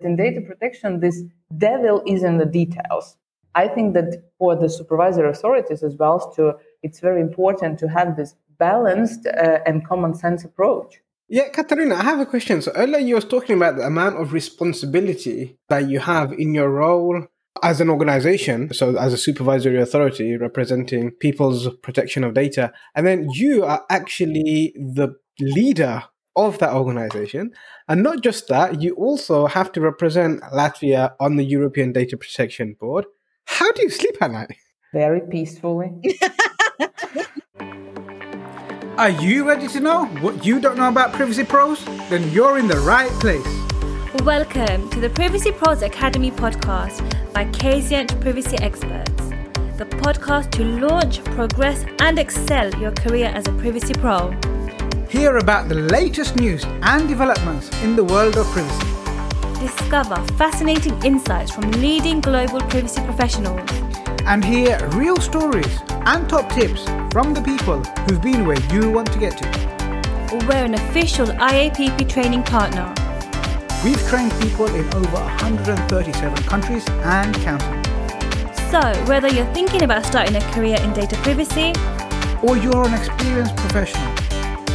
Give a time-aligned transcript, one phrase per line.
[0.00, 1.22] In data protection, this
[1.56, 3.16] devil is in the details.
[3.54, 8.16] I think that for the supervisory authorities as well, to, it's very important to have
[8.16, 11.00] this balanced uh, and common sense approach.
[11.28, 12.62] Yeah, Katarina, I have a question.
[12.62, 16.70] So earlier you were talking about the amount of responsibility that you have in your
[16.70, 17.26] role
[17.62, 23.28] as an organization, so as a supervisory authority representing people's protection of data, and then
[23.32, 26.04] you are actually the leader
[26.36, 27.52] of that organization.
[27.88, 32.74] And not just that, you also have to represent Latvia on the European Data Protection
[32.78, 33.06] Board.
[33.46, 34.56] How do you sleep at night?
[34.92, 35.90] Very peacefully.
[38.96, 41.84] Are you ready to know what you don't know about Privacy Pros?
[42.10, 43.46] Then you're in the right place.
[44.24, 47.00] Welcome to the Privacy Pros Academy podcast
[47.32, 49.10] by Kazient Privacy Experts,
[49.78, 54.36] the podcast to launch, progress, and excel your career as a privacy pro.
[55.10, 59.58] Hear about the latest news and developments in the world of privacy.
[59.58, 63.68] Discover fascinating insights from leading global privacy professionals.
[64.24, 69.12] And hear real stories and top tips from the people who've been where you want
[69.12, 70.46] to get to.
[70.46, 72.94] We're an official IAPP training partner.
[73.82, 77.82] We've trained people in over 137 countries and counting.
[78.70, 81.72] So, whether you're thinking about starting a career in data privacy,
[82.44, 84.19] or you're an experienced professional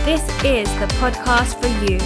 [0.06, 1.98] this is the podcast for you.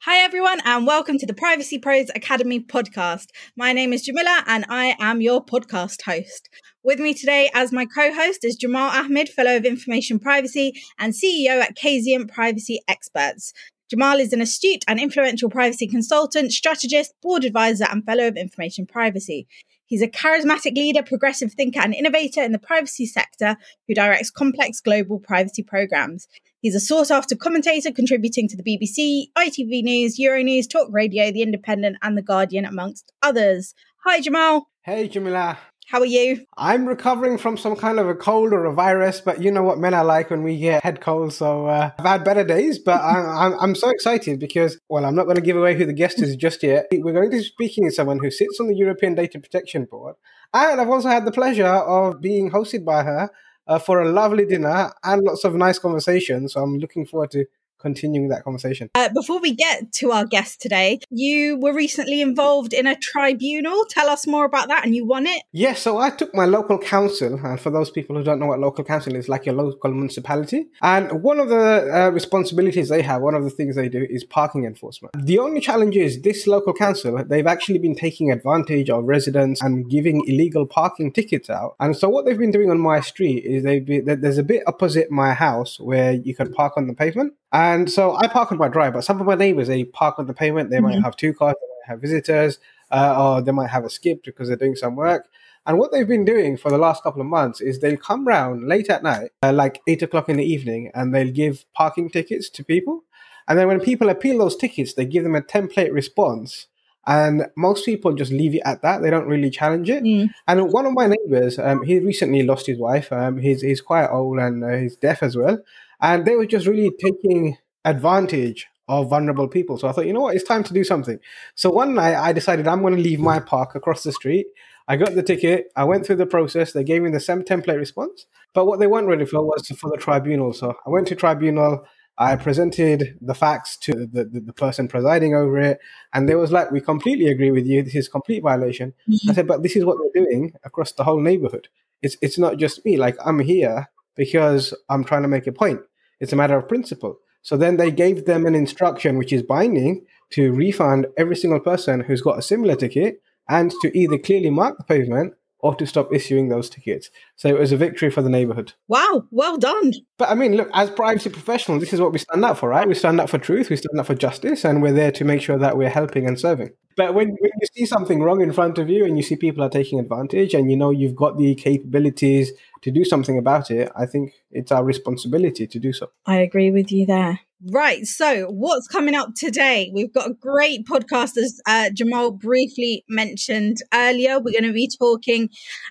[0.00, 3.26] Hi, everyone, and welcome to the Privacy Pros Academy podcast.
[3.56, 6.48] My name is Jamila, and I am your podcast host.
[6.82, 11.12] With me today as my co host is Jamal Ahmed, Fellow of Information Privacy and
[11.12, 13.52] CEO at Kazient Privacy Experts.
[13.88, 18.86] Jamal is an astute and influential privacy consultant, strategist, board advisor, and fellow of information
[18.86, 19.46] privacy.
[19.94, 23.56] He's a charismatic leader, progressive thinker, and innovator in the privacy sector
[23.86, 26.26] who directs complex global privacy programs.
[26.60, 31.42] He's a sought after commentator contributing to the BBC, ITV News, Euronews, Talk Radio, The
[31.42, 33.72] Independent, and The Guardian, amongst others.
[34.04, 34.66] Hi, Jamal.
[34.82, 35.58] Hey, Jamila.
[35.86, 36.46] How are you?
[36.56, 39.78] I'm recovering from some kind of a cold or a virus, but you know what
[39.78, 41.36] men are like when we get head colds.
[41.36, 45.14] So uh, I've had better days, but I, I'm, I'm so excited because, well, I'm
[45.14, 46.86] not going to give away who the guest is just yet.
[46.90, 50.16] We're going to be speaking to someone who sits on the European Data Protection Board.
[50.54, 53.30] And I've also had the pleasure of being hosted by her
[53.66, 56.54] uh, for a lovely dinner and lots of nice conversations.
[56.54, 57.44] So I'm looking forward to
[57.84, 58.90] continuing that conversation.
[58.94, 63.84] Uh, before we get to our guest today, you were recently involved in a tribunal.
[63.88, 65.42] Tell us more about that, and you won it.
[65.52, 68.58] Yes, so I took my local council, and for those people who don't know what
[68.58, 71.66] local council is, like your local municipality, and one of the
[71.98, 75.14] uh, responsibilities they have, one of the things they do is parking enforcement.
[75.18, 79.88] The only challenge is this local council, they've actually been taking advantage of residents and
[79.90, 81.76] giving illegal parking tickets out.
[81.78, 84.62] And so what they've been doing on my street is they've been, there's a bit
[84.66, 87.34] opposite my house where you can park on the pavement.
[87.54, 90.26] And so I park on my drive, but some of my neighbors they park on
[90.26, 90.70] the pavement.
[90.70, 90.86] They mm-hmm.
[90.86, 92.58] might have two cars, they might have visitors,
[92.90, 95.28] uh, or they might have a skip because they're doing some work.
[95.64, 98.66] And what they've been doing for the last couple of months is they'll come round
[98.66, 102.50] late at night, uh, like eight o'clock in the evening, and they'll give parking tickets
[102.50, 103.04] to people.
[103.46, 106.66] And then when people appeal those tickets, they give them a template response.
[107.06, 109.00] And most people just leave it at that.
[109.00, 110.02] They don't really challenge it.
[110.02, 110.30] Mm.
[110.48, 113.12] And one of my neighbors, um, he recently lost his wife.
[113.12, 115.60] Um, he's, he's quite old and uh, he's deaf as well
[116.00, 119.78] and they were just really taking advantage of vulnerable people.
[119.78, 121.18] So I thought, you know what, it's time to do something.
[121.54, 124.46] So one night I decided I'm going to leave my park across the street.
[124.86, 125.68] I got the ticket.
[125.76, 126.72] I went through the process.
[126.72, 128.26] They gave me the same template response.
[128.52, 130.52] But what they weren't ready for was for the tribunal.
[130.52, 131.84] So I went to tribunal.
[132.16, 135.80] I presented the facts to the, the, the, person presiding over it,
[136.12, 137.82] and they was like, "We completely agree with you.
[137.82, 139.30] This is complete violation." Mm-hmm.
[139.30, 141.66] I said, "But this is what they're doing across the whole neighborhood.
[142.02, 142.96] It's it's not just me.
[142.96, 145.80] Like I'm here because I'm trying to make a point.
[146.20, 147.18] It's a matter of principle.
[147.42, 152.00] So then they gave them an instruction which is binding to refund every single person
[152.00, 156.12] who's got a similar ticket and to either clearly mark the pavement or to stop
[156.12, 157.08] issuing those tickets.
[157.36, 158.74] So it was a victory for the neighborhood.
[158.86, 159.94] Wow, well done.
[160.18, 162.86] But I mean, look, as privacy professionals, this is what we stand up for, right?
[162.86, 165.40] We stand up for truth, we stand up for justice, and we're there to make
[165.40, 166.72] sure that we're helping and serving.
[166.98, 169.64] But when, when you see something wrong in front of you and you see people
[169.64, 172.52] are taking advantage and you know you've got the capabilities
[172.82, 176.10] to do something about it, I think it's our responsibility to do so.
[176.26, 177.40] I agree with you there.
[177.62, 178.04] Right.
[178.04, 179.90] So, what's coming up today?
[179.94, 184.38] We've got a great podcast, as uh, Jamal briefly mentioned earlier.
[184.38, 185.48] We're going to be talking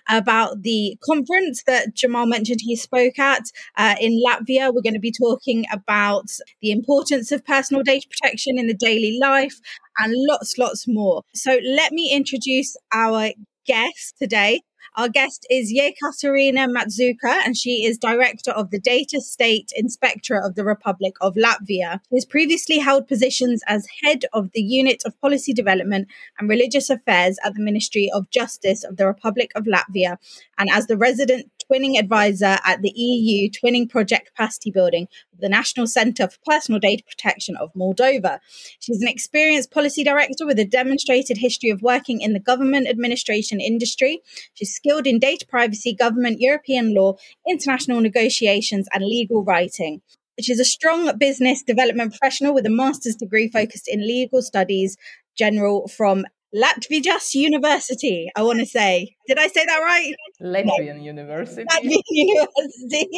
[0.08, 3.42] about the conference that Jamal mentioned he spoke at
[3.76, 4.72] uh, in Latvia.
[4.72, 6.26] We're going to be talking about
[6.62, 9.56] the importance of personal data protection in the daily life
[9.98, 11.22] and lots, lots more.
[11.34, 13.30] So, let me introduce our
[13.66, 14.60] guest today.
[14.96, 20.54] Our guest is Jekaterina Macuka, and she is director of the Data State Inspectorate of
[20.54, 22.00] the Republic of Latvia.
[22.08, 26.06] She has previously held positions as head of the Unit of Policy Development
[26.38, 30.18] and Religious Affairs at the Ministry of Justice of the Republic of Latvia
[30.58, 35.08] and as the resident twinning advisor at the EU Twinning Project Capacity Building
[35.38, 38.38] the National Centre for Personal Data Protection of Moldova.
[38.78, 43.60] She's an experienced policy director with a demonstrated history of working in the government administration
[43.60, 44.20] industry.
[44.54, 47.14] She's skilled in data privacy, government, European law,
[47.48, 50.02] international negotiations, and legal writing.
[50.40, 54.96] She's a strong business development professional with a master's degree focused in legal studies
[55.36, 56.24] general from
[56.54, 59.16] Latvijas University, I want to say.
[59.26, 60.14] Did I say that right?
[60.40, 61.64] Latvian University.
[61.64, 63.08] Latvian University.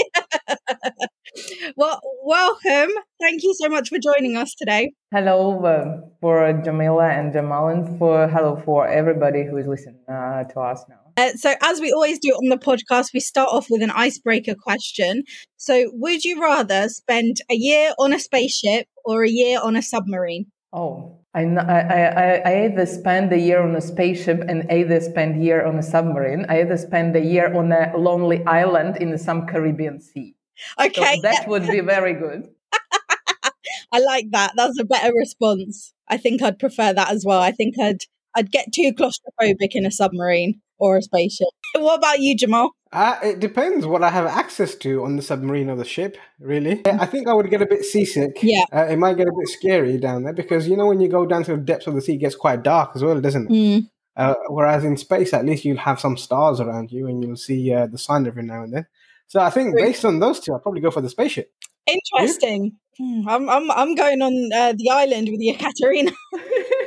[1.77, 2.95] well, welcome.
[3.21, 4.93] Thank you so much for joining us today.
[5.13, 10.45] Hello uh, for Jamila and Jamal, and for hello for everybody who is listening uh,
[10.45, 11.01] to us now.
[11.19, 14.55] Uh, so, as we always do on the podcast, we start off with an icebreaker
[14.55, 15.25] question.
[15.59, 19.83] So, would you rather spend a year on a spaceship or a year on a
[19.83, 20.47] submarine?
[20.73, 25.45] Oh, I, I, I, either spend a year on a spaceship and either spend a
[25.45, 26.47] year on a submarine.
[26.49, 30.35] I either spend a year on a lonely island in some Caribbean sea.
[30.81, 31.17] Okay.
[31.17, 32.49] So that would be very good.
[33.93, 34.55] I like that.
[34.57, 35.93] That's a better response.
[36.09, 37.43] I think I'd prefer that as well.
[37.43, 38.01] I think I'd
[38.35, 41.49] I'd get too claustrophobic in a submarine or a spaceship.
[41.75, 42.71] What about you, Jamal?
[42.97, 46.81] Uh, it depends what I have access to on the submarine or the ship, really.
[46.87, 48.39] I think I would get a bit seasick.
[48.43, 48.65] Yeah.
[48.73, 51.27] Uh, it might get a bit scary down there because, you know, when you go
[51.27, 53.55] down to the depths of the sea, it gets quite dark as well, doesn't it?
[53.55, 53.91] Mm.
[54.17, 57.71] Uh, whereas in space, at least you'll have some stars around you and you'll see
[57.71, 58.87] uh, the sun every now and then.
[59.27, 61.53] So I think based on those two, I'll probably go for the spaceship.
[61.87, 62.79] Interesting.
[62.97, 65.55] Hmm, I'm, I'm, I'm going on uh, the island with you,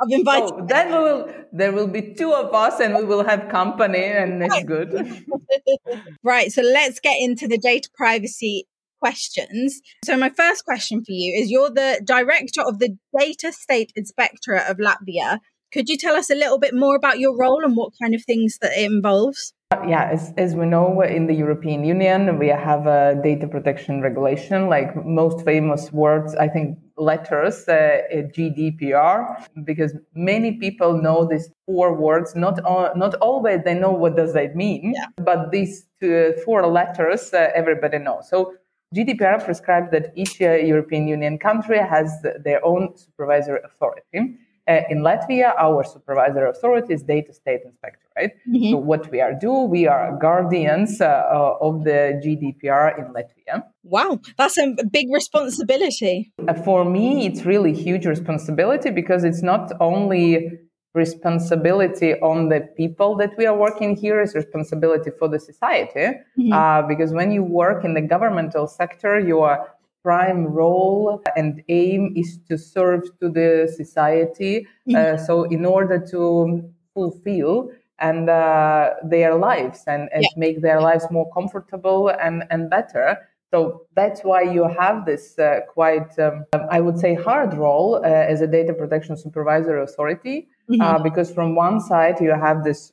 [0.00, 0.30] Katerina.
[0.30, 0.42] I've.
[0.42, 1.28] Oh, then we will.
[1.52, 5.24] There will be two of us, and we will have company, and it's good.
[6.22, 6.52] right.
[6.52, 8.66] So let's get into the data privacy
[9.00, 9.80] questions.
[10.04, 14.68] So my first question for you is: You're the director of the Data State Inspectorate
[14.68, 15.38] of Latvia.
[15.72, 18.24] Could you tell us a little bit more about your role and what kind of
[18.24, 19.52] things that it involves?
[19.86, 24.68] Yeah, as, as we know, in the European Union, we have a data protection regulation,
[24.68, 31.94] like most famous words, I think letters, uh, GDPR, because many people know these four
[31.94, 32.34] words.
[32.34, 35.06] Not, all, not always they know what does that mean, yeah.
[35.24, 38.28] but these two, four letters, uh, everybody knows.
[38.28, 38.54] So
[38.92, 42.12] GDPR prescribes that each uh, European Union country has
[42.42, 44.36] their own supervisory authority.
[44.68, 48.30] Uh, in Latvia, our supervisory authority is Data State Inspector, right?
[48.48, 48.70] Mm-hmm.
[48.70, 53.64] So what we are do, we are guardians uh, uh, of the GDPR in Latvia.
[53.82, 56.32] Wow, that's a big responsibility.
[56.46, 60.52] Uh, for me, it's really huge responsibility because it's not only
[60.94, 66.52] responsibility on the people that we are working here is responsibility for the society mm-hmm.
[66.52, 69.68] uh, because when you work in the governmental sector you are
[70.02, 74.66] prime role and aim is to serve to the society.
[74.90, 77.70] Uh, so in order to fulfill
[78.00, 80.28] and uh, their lives and, and yeah.
[80.36, 83.16] make their lives more comfortable and, and better.
[83.52, 88.08] So that's why you have this uh, quite, um, I would say, hard role uh,
[88.08, 90.80] as a data protection supervisor authority, mm-hmm.
[90.80, 92.92] Uh, because from one side you have this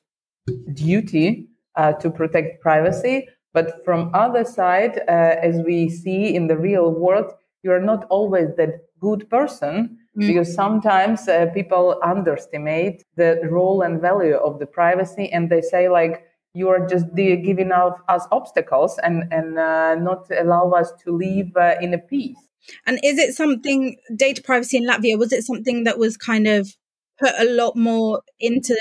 [0.74, 3.28] duty uh, to protect privacy,
[3.58, 7.32] but from other side, uh, as we see in the real world,
[7.64, 10.28] you are not always that good person mm.
[10.28, 15.90] because sometimes uh, people underestimate the role and value of the privacy, and they say
[15.90, 16.16] like
[16.54, 17.72] you are just giving
[18.16, 22.38] us obstacles and and uh, not allow us to live uh, in a peace.
[22.86, 25.18] And is it something data privacy in Latvia?
[25.18, 26.76] Was it something that was kind of
[27.20, 28.78] put a lot more into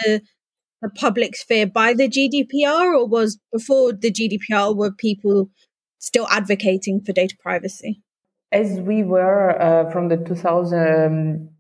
[0.82, 5.50] the public sphere by the GDPR, or was before the GDPR were people
[5.98, 8.02] still advocating for data privacy?
[8.52, 11.50] As we were uh, from the 2000,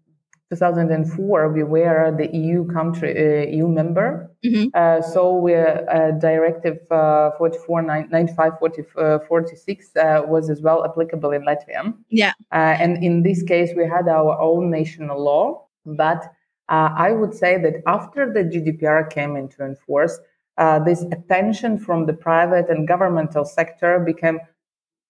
[0.50, 4.30] 2004, we were the EU country, uh, EU member.
[4.44, 4.68] Mm-hmm.
[4.74, 10.84] Uh, so we're uh, Directive uh, 44 95 40, uh, 46 uh, was as well
[10.84, 11.92] applicable in Latvia.
[12.10, 12.32] Yeah.
[12.52, 16.32] and in this case, we had our own national law, but
[16.68, 20.18] uh, I would say that after the GDPR came into enforce,
[20.58, 24.40] uh, this attention from the private and governmental sector became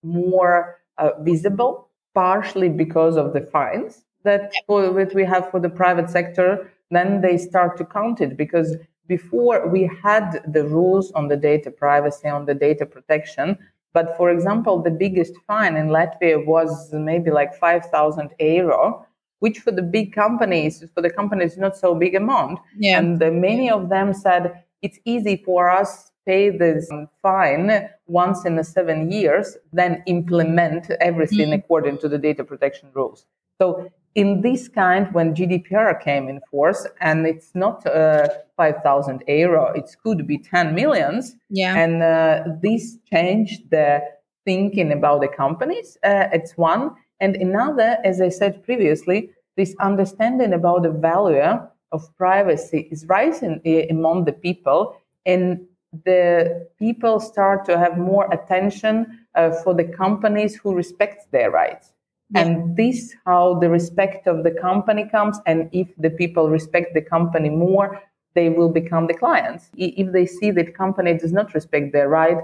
[0.03, 6.11] more uh, visible, partially because of the fines that, that we have for the private
[6.11, 6.71] sector.
[6.91, 11.71] Then they start to count it because before we had the rules on the data
[11.71, 13.57] privacy, on the data protection.
[13.93, 19.07] But for example, the biggest fine in Latvia was maybe like 5,000 euro
[19.41, 22.59] which for the big companies, for the companies, not so big amount.
[22.79, 22.99] Yeah.
[22.99, 26.91] And the, many of them said, it's easy for us pay this
[27.23, 31.61] fine once in a seven years, then implement everything mm-hmm.
[31.61, 33.27] according to the data protection rules.
[33.61, 39.73] So in this kind, when GDPR came in force, and it's not uh, 5,000 euro,
[39.73, 41.37] it could be 10 millions.
[41.49, 41.77] Yeah.
[41.77, 44.01] And uh, this changed the
[44.45, 45.97] thinking about the companies.
[46.03, 46.93] Uh, it's one.
[47.21, 51.59] And another, as I said previously, this understanding about the value
[51.93, 54.97] of privacy is rising among the people.
[55.25, 55.67] And
[56.05, 61.93] the people start to have more attention uh, for the companies who respect their rights.
[62.31, 62.41] Yeah.
[62.41, 65.39] And this how the respect of the company comes.
[65.47, 68.03] And if the people respect the company more,
[68.35, 69.71] they will become the clients.
[69.77, 72.37] If they see that company does not respect their right,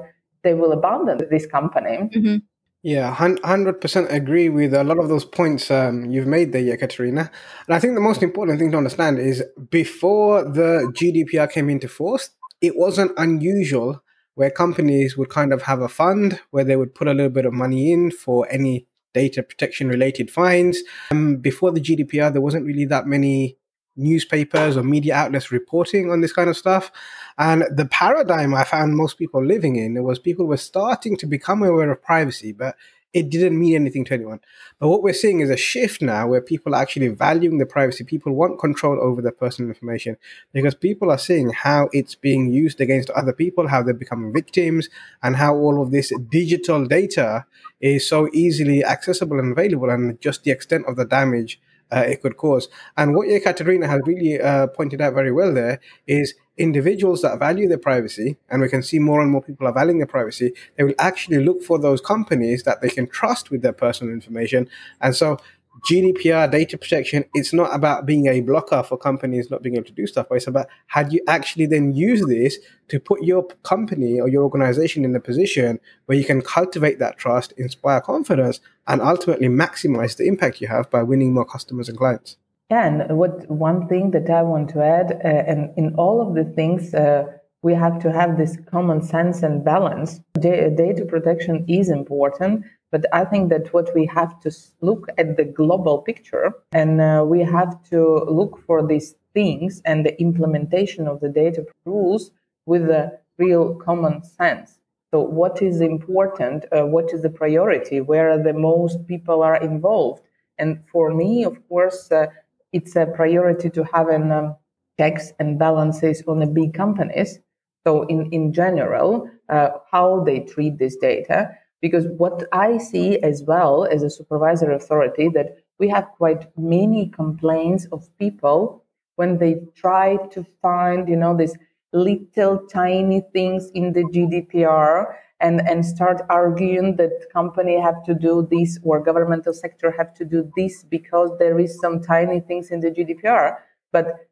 [0.43, 2.09] they will abandon this company.
[2.15, 2.37] Mm-hmm.
[2.83, 7.31] Yeah, hundred percent agree with a lot of those points um, you've made there, Katerina.
[7.69, 11.87] And I think the most important thing to understand is before the GDPR came into
[11.87, 14.03] force, it wasn't unusual
[14.35, 17.47] where companies would kind of have a fund where they would put a little bit
[17.47, 20.83] of money in for any data protection related fines.
[21.13, 23.59] Um, before the GDPR, there wasn't really that many
[23.95, 26.91] newspapers or media outlets reporting on this kind of stuff.
[27.39, 31.63] And the paradigm I found most people living in was people were starting to become
[31.63, 32.77] aware of privacy, but
[33.13, 34.41] it didn't mean anything to anyone.
[34.79, 38.05] But what we're seeing is a shift now where people are actually valuing the privacy.
[38.05, 40.17] People want control over their personal information
[40.53, 44.89] because people are seeing how it's being used against other people, how they're becoming victims,
[45.23, 47.45] and how all of this digital data
[47.81, 51.61] is so easily accessible and available, and just the extent of the damage
[51.93, 52.69] uh, it could cause.
[52.97, 57.69] And what Ekaterina has really uh, pointed out very well there is individuals that value
[57.69, 60.85] their privacy, and we can see more and more people are valuing their privacy, they
[60.85, 64.69] will actually look for those companies that they can trust with their personal information.
[65.01, 65.39] And so
[65.85, 69.93] GDPR data protection, it's not about being a blocker for companies not being able to
[69.93, 72.59] do stuff, but it's about how do you actually then use this
[72.89, 77.19] to put your company or your organization in a position where you can cultivate that
[77.19, 81.99] trust, inspire confidence, and ultimately maximize the impact you have by winning more customers and
[81.99, 82.37] clients.
[82.71, 86.35] Yeah, and what one thing that I want to add, uh, and in all of
[86.35, 87.25] the things, uh,
[87.63, 90.21] we have to have this common sense and balance.
[90.41, 94.51] Data protection is important, but I think that what we have to
[94.83, 100.05] look at the global picture and uh, we have to look for these things and
[100.05, 102.31] the implementation of the data rules
[102.67, 104.79] with a real common sense.
[105.11, 106.67] So, what is important?
[106.71, 108.01] Uh, what is the priority?
[108.01, 110.23] Where the most people are involved?
[110.59, 112.27] And for me, of course, uh,
[112.73, 114.57] it's a priority to have an um,
[114.99, 117.39] checks and balances on the big companies.
[117.87, 121.51] So, in in general, uh, how they treat this data
[121.83, 127.09] because what I see as well as a supervisory authority that we have quite many
[127.09, 128.85] complaints of people
[129.17, 131.57] when they try to find, you know, these
[131.93, 138.49] little tiny things in the GDPR and, and start arguing that company have to do
[138.51, 142.81] this or governmental sector have to do this because there is some tiny things in
[142.81, 143.57] the GDPR.
[143.91, 144.29] But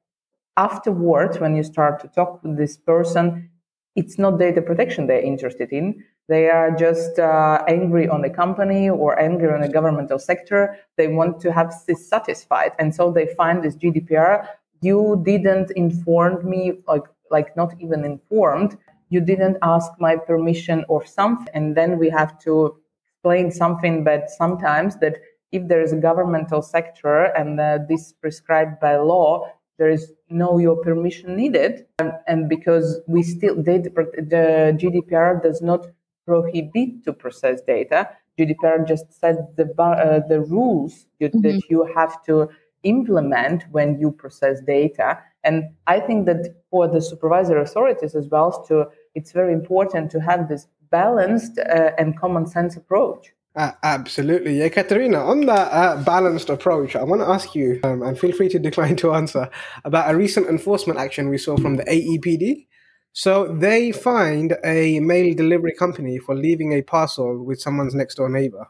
[0.57, 3.50] afterwards, when you start to talk with this person,
[3.97, 6.04] it's not data protection they're interested in.
[6.30, 10.76] They are just uh, angry on the company or angry on the governmental sector.
[10.96, 12.70] They want to have this satisfied.
[12.78, 14.46] And so they find this GDPR.
[14.80, 18.78] You didn't inform me, like, like not even informed.
[19.08, 21.49] You didn't ask my permission or something.
[21.52, 22.76] And then we have to
[23.08, 25.16] explain something, but sometimes that
[25.50, 30.58] if there is a governmental sector and uh, this prescribed by law, there is no
[30.58, 31.87] your permission needed.
[31.99, 35.88] And, and because we still, data, the GDPR does not
[36.30, 38.08] prohibit to process data.
[38.38, 41.42] GDPR just set the uh, the rules you, mm-hmm.
[41.42, 42.49] that you have to
[42.84, 45.18] implement when you process data.
[45.42, 45.56] And
[45.94, 48.75] I think that for the supervisory authorities as well, to
[49.16, 53.32] it's very important to have this balanced uh, and common sense approach.
[53.56, 54.52] Uh, absolutely.
[54.60, 58.32] Yeah, Katerina, on that uh, balanced approach, I want to ask you, um, and feel
[58.32, 59.50] free to decline to answer,
[59.84, 62.66] about a recent enforcement action we saw from the AEPD.
[63.12, 68.29] So they fined a mail delivery company for leaving a parcel with someone's next door
[68.29, 68.67] neighbor.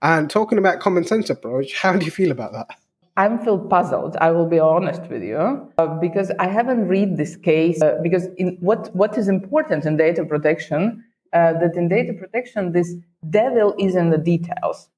[0.00, 2.68] And talking about common sense approach, how do you feel about that?
[3.16, 4.16] I am feel puzzled.
[4.20, 7.80] I will be honest with you uh, because I haven't read this case.
[7.80, 12.72] Uh, because in what what is important in data protection uh, that in data protection
[12.72, 12.92] this
[13.30, 14.88] devil is in the details,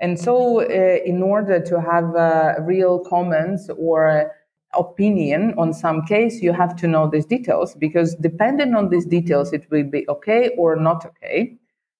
[0.00, 4.32] and so uh, in order to have uh, real comments or
[4.76, 9.52] opinion on some case, you have to know these details because depending on these details,
[9.52, 11.56] it will be okay or not okay.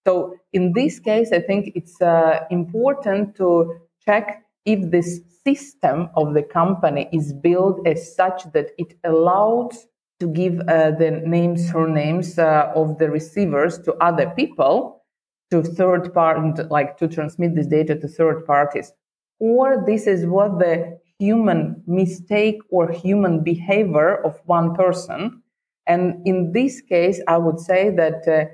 [0.07, 6.35] So in this case, I think it's uh, important to check if this system of
[6.35, 9.87] the company is built as such that it allows
[10.21, 15.03] to give uh, the names, surnames uh, of the receivers to other people,
[15.51, 18.93] to third party, like to transmit this data to third parties.
[19.39, 25.43] Or this is what the human mistake or human behavior of one person.
[25.87, 28.47] And in this case, I would say that uh,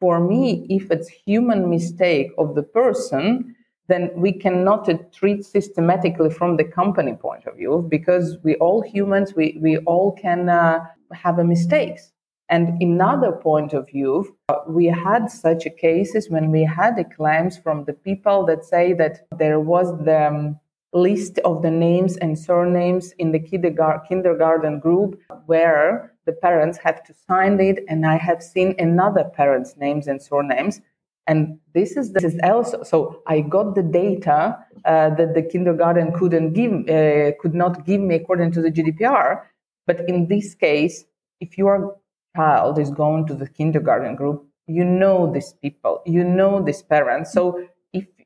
[0.00, 3.54] for me, if it's human mistake of the person,
[3.88, 9.34] then we cannot treat systematically from the company point of view because we all humans,
[9.34, 10.80] we, we all can uh,
[11.12, 12.12] have a mistakes.
[12.50, 17.84] And another point of view, uh, we had such cases when we had claims from
[17.84, 20.60] the people that say that there was the um,
[20.92, 27.14] list of the names and surnames in the kindergarten group where the parents have to
[27.28, 27.84] sign it.
[27.88, 30.80] And I have seen another parent's names and surnames.
[31.26, 33.22] And this is this is also so.
[33.26, 38.14] I got the data uh, that the kindergarten couldn't give, uh, could not give me
[38.14, 39.42] according to the GDPR.
[39.86, 41.04] But in this case,
[41.40, 41.96] if your
[42.34, 47.32] child is going to the kindergarten group, you know these people, you know these parents.
[47.32, 47.62] So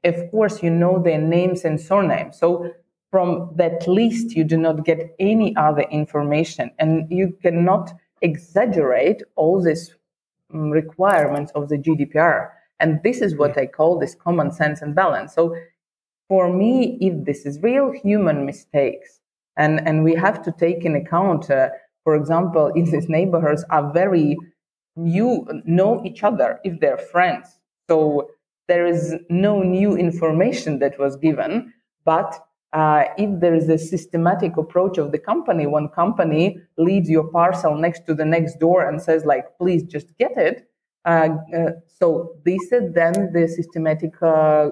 [0.05, 2.39] of course, you know their names and surnames.
[2.39, 2.73] So
[3.11, 7.93] from that list, you do not get any other information, and you cannot
[8.23, 9.95] exaggerate all these
[10.53, 12.51] um, requirements of the GDPR.
[12.81, 15.35] And this is what I call this common sense and balance.
[15.35, 15.55] So
[16.29, 19.21] for me, if this is real human mistakes,
[19.57, 21.69] and, and we have to take in account, uh,
[22.05, 24.37] for example, in these neighborhoods are very
[24.97, 27.61] new, know each other if they're friends.
[27.89, 28.31] So
[28.73, 31.53] there is no new information that was given,
[32.13, 32.31] but
[32.81, 36.45] uh, if there is a systematic approach of the company, one company
[36.79, 40.57] leaves your parcel next to the next door and says, like, please just get it.
[41.05, 42.07] Uh, uh, so
[42.47, 44.71] this is then the systematic uh,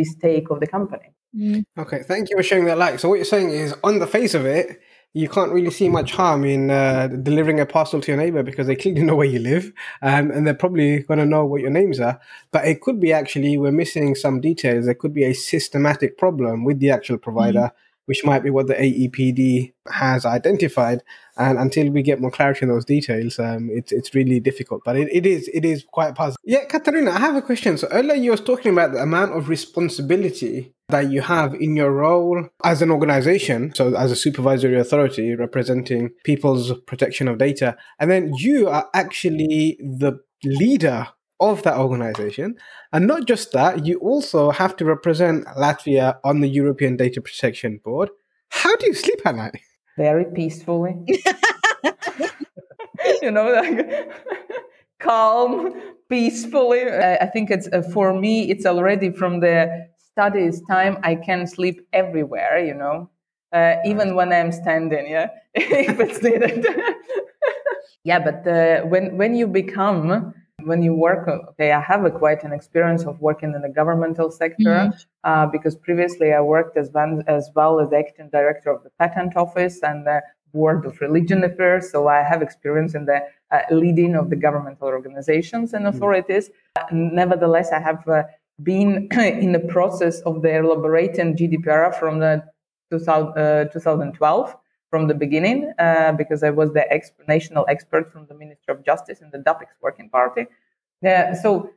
[0.00, 1.08] mistake of the company.
[1.36, 1.62] Mm.
[1.78, 2.98] Okay, thank you for sharing that light.
[2.98, 4.80] So what you're saying is, on the face of it,
[5.14, 8.66] you can't really see much harm in uh, delivering a parcel to your neighbor because
[8.66, 9.72] they clearly know where you live
[10.02, 12.20] um, and they're probably going to know what your names are.
[12.50, 14.84] But it could be actually we're missing some details.
[14.84, 17.58] There could be a systematic problem with the actual provider.
[17.58, 21.02] Mm-hmm which might be what the AEPD has identified.
[21.38, 24.82] And until we get more clarity on those details, um, it's it's really difficult.
[24.84, 26.36] But it, it is it is quite puzzling.
[26.44, 27.76] Yeah, Katarina, I have a question.
[27.76, 31.92] So earlier you was talking about the amount of responsibility that you have in your
[31.92, 38.10] role as an organization, so as a supervisory authority representing people's protection of data, and
[38.10, 41.08] then you are actually the leader
[41.40, 42.56] of that organization.
[42.92, 47.80] And not just that, you also have to represent Latvia on the European Data Protection
[47.84, 48.10] Board.
[48.50, 49.60] How do you sleep at night?
[49.96, 50.94] Very peacefully.
[53.22, 54.10] you know, like
[54.98, 55.74] calm,
[56.08, 56.82] peacefully.
[56.88, 61.80] I, think it's uh, for me, it's already from the studies time, I can sleep
[61.92, 63.10] everywhere, you know,
[63.52, 66.66] uh, even when I'm standing, yeah, if it's needed.
[68.04, 70.34] yeah, but uh, when, when you become
[70.66, 74.30] when you work, okay, I have a, quite an experience of working in the governmental
[74.30, 74.98] sector mm-hmm.
[75.22, 79.36] uh, because previously I worked as, well, as well as acting director of the patent
[79.36, 81.90] office and the board of religion affairs.
[81.92, 83.20] So I have experience in the
[83.52, 85.96] uh, leading of the governmental organizations and mm-hmm.
[85.96, 86.50] authorities.
[86.50, 87.14] Mm-hmm.
[87.14, 88.24] nevertheless, I have uh,
[88.62, 89.08] been
[89.44, 92.44] in the process of the elaborating GDPR from the
[92.90, 94.52] 2000, 2012 uh,
[94.90, 96.84] from the beginning uh, because I was the
[97.28, 100.46] national expert from the Ministry of Justice in the DAPIX Working Party.
[101.06, 101.70] Uh, so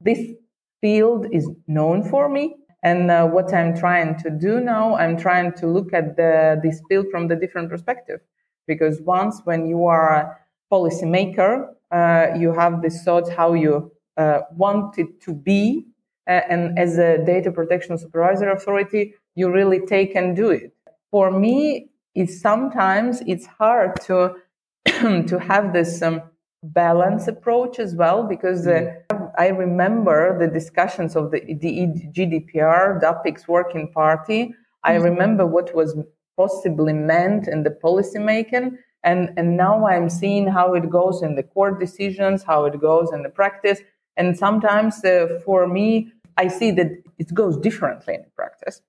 [0.00, 0.32] this
[0.80, 2.56] field is known for me.
[2.82, 6.80] And uh, what I'm trying to do now, I'm trying to look at the, this
[6.88, 8.20] field from the different perspective.
[8.66, 10.38] Because once when you are a
[10.72, 15.86] policymaker, uh, you have this thought how you uh, want it to be.
[16.28, 20.72] Uh, and as a data protection supervisor authority, you really take and do it.
[21.10, 24.34] For me, is sometimes it's hard to
[24.86, 26.22] to have this um,
[26.62, 28.94] balance approach as well because uh,
[29.38, 34.54] I remember the discussions of the, the GDPR, DAPIX Working Party.
[34.82, 35.04] I mm-hmm.
[35.04, 35.96] remember what was
[36.36, 38.78] possibly meant in the policy making.
[39.04, 43.12] And, and now I'm seeing how it goes in the court decisions, how it goes
[43.12, 43.80] in the practice.
[44.16, 48.82] And sometimes uh, for me, I see that it goes differently in practice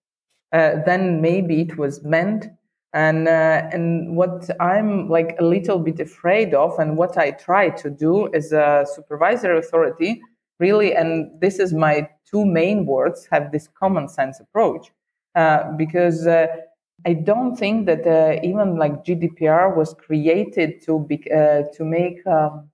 [0.52, 2.48] uh, than maybe it was meant
[2.94, 7.70] and uh, and what i'm like a little bit afraid of and what i try
[7.70, 10.22] to do as a supervisory authority
[10.60, 14.92] really and this is my two main words have this common sense approach
[15.36, 16.48] uh, because uh,
[17.06, 22.26] i don't think that uh, even like gdpr was created to be uh, to make
[22.26, 22.70] um,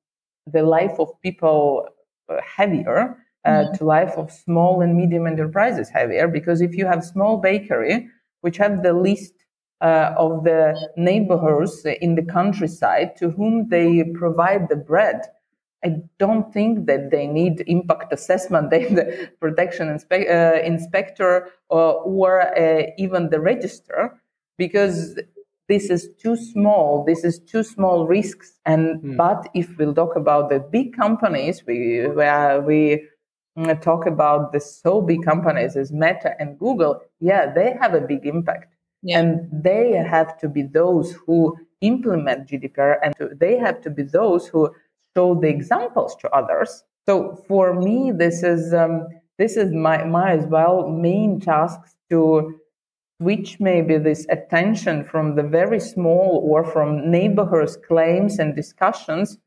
[0.52, 1.88] the life of people
[2.30, 3.76] uh, heavier mm-hmm.
[3.76, 8.08] to life of small and medium enterprises heavier because if you have small bakery
[8.41, 9.42] which have the least
[9.81, 15.21] uh, of the neighbors in the countryside to whom they provide the bread.
[15.83, 22.57] I don't think that they need impact assessment, the protection inspe- uh, inspector, or, or
[22.57, 24.21] uh, even the register,
[24.57, 25.19] because
[25.67, 27.03] this is too small.
[27.05, 28.59] This is too small risks.
[28.65, 29.17] And mm.
[29.17, 33.07] but if we'll talk about the big companies, we where we
[33.57, 38.01] mm, talk about the so big companies as Meta and Google, yeah, they have a
[38.01, 38.72] big impact.
[39.04, 39.20] Yeah.
[39.20, 44.04] And they have to be those who implement GDPR and to, they have to be
[44.04, 44.74] those who
[45.16, 46.84] show the examples to others.
[47.06, 52.60] So for me, this is um, this is my, my as well main tasks to
[53.22, 59.38] switch maybe this attention from the very small or from neighborhoods claims and discussions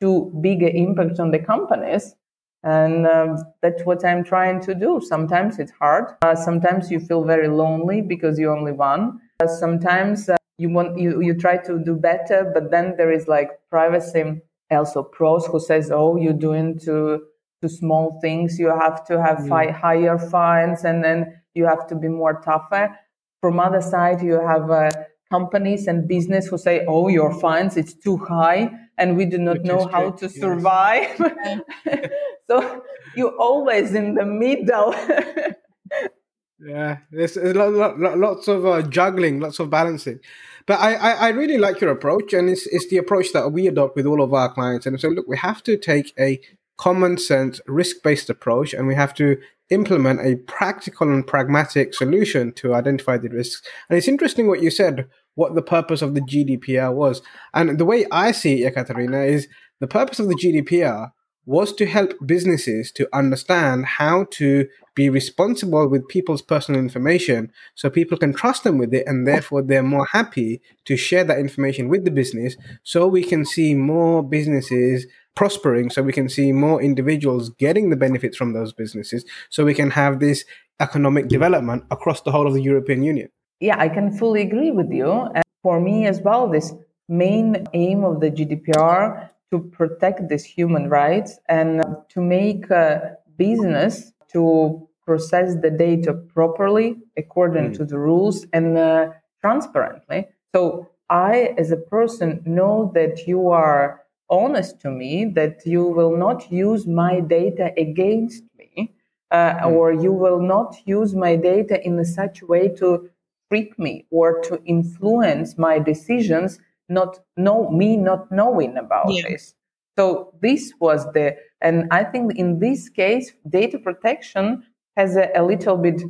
[0.00, 2.14] to bigger impact on the companies
[2.62, 5.00] and um, that's what i'm trying to do.
[5.00, 6.16] Sometimes it's hard.
[6.22, 9.20] Uh, sometimes you feel very lonely because you're only one.
[9.40, 13.28] Uh, sometimes uh, you want you, you try to do better but then there is
[13.28, 14.40] like privacy
[14.70, 17.22] also pros who says oh you're doing too
[17.60, 18.58] too small things.
[18.58, 22.98] You have to have fi- higher fines and then you have to be more tougher.
[23.40, 24.90] From other side you have uh,
[25.30, 29.58] companies and business who say oh your fines it's too high and we do not
[29.58, 31.14] Which know how to survive.
[31.18, 31.60] yes.
[32.48, 32.82] so
[33.16, 34.94] you're always in the middle
[36.58, 40.18] yeah there's, lots of uh, juggling lots of balancing
[40.66, 43.68] but I, I, I, really like your approach, and it's, it's the approach that we
[43.68, 44.84] adopt with all of our clients.
[44.84, 46.40] And so, look, we have to take a
[46.76, 49.36] common sense, risk based approach, and we have to
[49.70, 53.62] implement a practical and pragmatic solution to identify the risks.
[53.88, 57.22] And it's interesting what you said, what the purpose of the GDPR was.
[57.54, 59.48] And the way I see it, Ekaterina, is
[59.80, 61.12] the purpose of the GDPR
[61.46, 67.88] was to help businesses to understand how to be responsible with people's personal information so
[67.88, 71.88] people can trust them with it and therefore they're more happy to share that information
[71.88, 75.06] with the business so we can see more businesses
[75.36, 79.74] prospering so we can see more individuals getting the benefits from those businesses so we
[79.74, 80.44] can have this
[80.80, 83.28] economic development across the whole of the European Union.
[83.60, 85.10] Yeah, I can fully agree with you.
[85.10, 86.74] And for me as well, this
[87.08, 94.12] main aim of the GDPR to protect these human rights and to make a business
[94.32, 97.76] to process the data properly according mm.
[97.76, 99.08] to the rules and uh,
[99.40, 100.26] transparently.
[100.54, 106.16] So I, as a person, know that you are honest to me, that you will
[106.16, 108.92] not use my data against me,
[109.30, 109.72] uh, mm.
[109.72, 113.08] or you will not use my data in such a way to
[113.48, 119.28] trick me or to influence my decisions not know me not knowing about yeah.
[119.28, 119.54] this.
[119.98, 124.62] So this was the, and I think in this case, data protection
[124.96, 126.02] has a, a little bit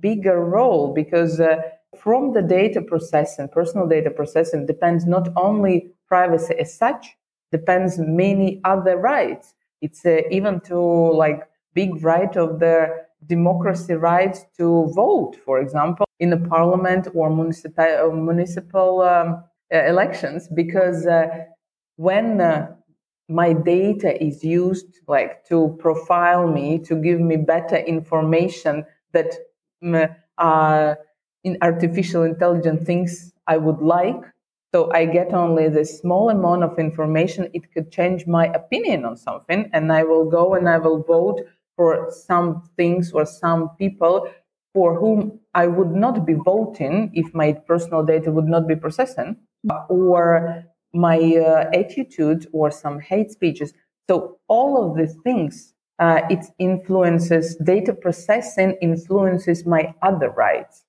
[0.00, 1.56] bigger role because uh,
[1.98, 7.16] from the data processing, personal data processing depends not only privacy as such,
[7.50, 9.54] depends many other rights.
[9.80, 16.06] It's uh, even to like big right of the democracy rights to vote, for example,
[16.18, 19.40] in the parliament or municipal, municipal um, uh,
[19.78, 21.26] elections because uh,
[21.96, 22.68] when uh,
[23.28, 29.32] my data is used like to profile me to give me better information that
[30.38, 30.94] uh,
[31.44, 34.22] in artificial intelligence things i would like
[34.74, 39.16] so i get only this small amount of information it could change my opinion on
[39.16, 41.40] something and i will go and i will vote
[41.76, 44.28] for some things or some people
[44.74, 49.36] for whom i would not be voting if my personal data would not be processing
[49.88, 53.72] or my uh, attitude or some hate speeches.
[54.08, 60.84] So all of these things, uh, it influences data processing, influences my other rights.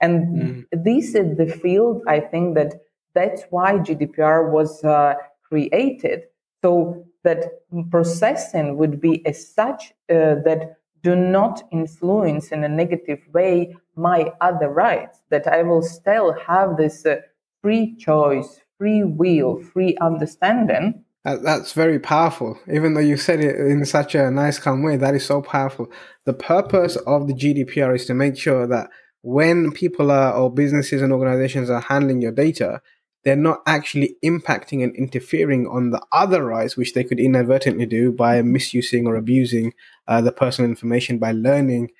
[0.00, 0.84] And mm.
[0.84, 2.74] this is the field, I think that
[3.14, 6.24] that's why GDPR was uh, created.
[6.62, 7.44] So that
[7.90, 14.32] processing would be as such uh, that do not influence in a negative way my
[14.40, 17.20] other rights, that I will still have this uh,
[17.66, 21.02] free choice, free will, free understanding.
[21.24, 22.56] that's very powerful.
[22.72, 25.88] Even though you said it in such a nice, calm way, that is so powerful.
[26.26, 28.88] The purpose of the GDPR is to make sure that
[29.22, 32.80] when people are, or businesses and organizations are handling your data,
[33.24, 38.12] they're not actually impacting and interfering on the other rights, which they could inadvertently do
[38.12, 39.72] by misusing or abusing
[40.06, 41.90] uh, the personal information by learning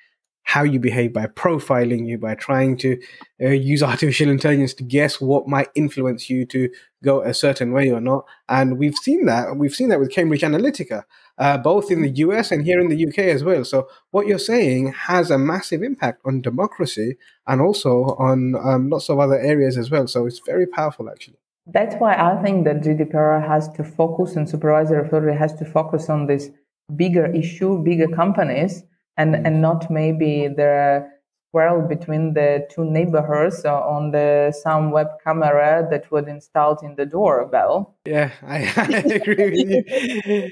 [0.47, 2.97] how you behave by profiling you, by trying to
[3.41, 6.69] uh, use artificial intelligence to guess what might influence you to
[7.03, 8.25] go a certain way or not.
[8.47, 9.57] And we've seen that.
[9.57, 11.03] We've seen that with Cambridge Analytica.
[11.37, 13.65] uh, both in the US and here in the UK as well.
[13.65, 19.09] So what you're saying has a massive impact on democracy and also on um, lots
[19.09, 20.07] of other areas as well.
[20.07, 21.39] So it's very powerful, actually.
[21.67, 26.09] That's why I think that GDPR has to focus and supervisory authority has to focus
[26.09, 26.49] on this
[26.95, 28.83] bigger issue, bigger companies,
[29.17, 31.07] and, and not maybe the
[31.51, 37.05] quarrel between the two neighbors on the some web camera that was installed in the
[37.05, 37.95] doorbell.
[38.05, 40.51] Yeah, I, I agree with you.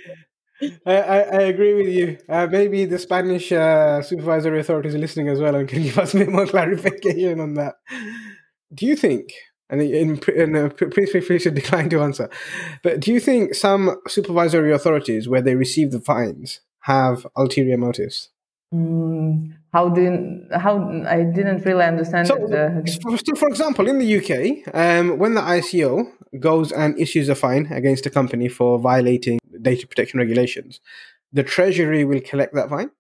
[0.86, 2.18] I, I, I, agree with you.
[2.30, 6.14] Uh, maybe the Spanish uh, supervisory authorities are listening as well and can give us
[6.14, 7.76] a bit more clarification on that.
[8.74, 9.34] Do you think,
[9.70, 12.30] and in, in uh, please feel free to decline to answer,
[12.84, 18.30] but do you think some supervisory authorities, where they receive the fines, have ulterior motives?
[18.74, 20.76] Mm, how did how
[21.08, 22.28] I didn't really understand.
[22.28, 22.36] So,
[23.02, 26.06] for, so for example, in the UK, um, when the ICO
[26.40, 30.82] goes and issues a fine against a company for violating data protection regulations,
[31.32, 32.92] the Treasury will collect that fine.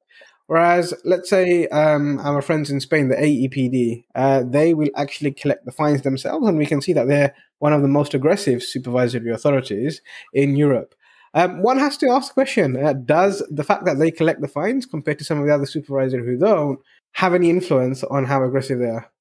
[0.47, 5.65] Whereas, let's say um, our friends in Spain, the AEPD, uh, they will actually collect
[5.65, 9.31] the fines themselves, and we can see that they're one of the most aggressive supervisory
[9.31, 10.01] authorities
[10.33, 10.93] in Europe.
[11.35, 14.47] Um, one has to ask the question: uh, Does the fact that they collect the
[14.47, 16.79] fines compared to some of the other supervisors who don't
[17.13, 19.11] have any influence on how aggressive they are?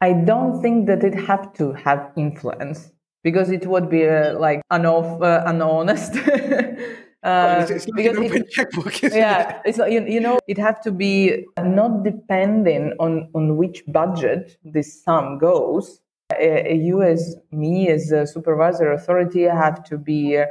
[0.00, 2.92] I don't think that it have to have influence
[3.24, 6.14] because it would be uh, like unoff, uh, unhonest.
[7.24, 9.62] Uh, it's, like because it, checkbook, yeah, it?
[9.64, 15.02] it's you, you know it have to be not depending on on which budget this
[15.02, 16.02] sum goes.
[16.38, 20.44] Uh, you as me as a supervisor authority have to be uh,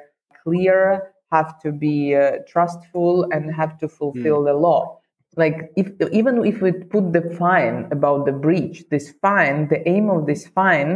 [0.44, 4.48] clear, have to be uh, trustful, and have to fulfill mm.
[4.50, 4.82] the law.
[5.36, 10.06] Like if even if we put the fine about the breach, this fine, the aim
[10.10, 10.94] of this fine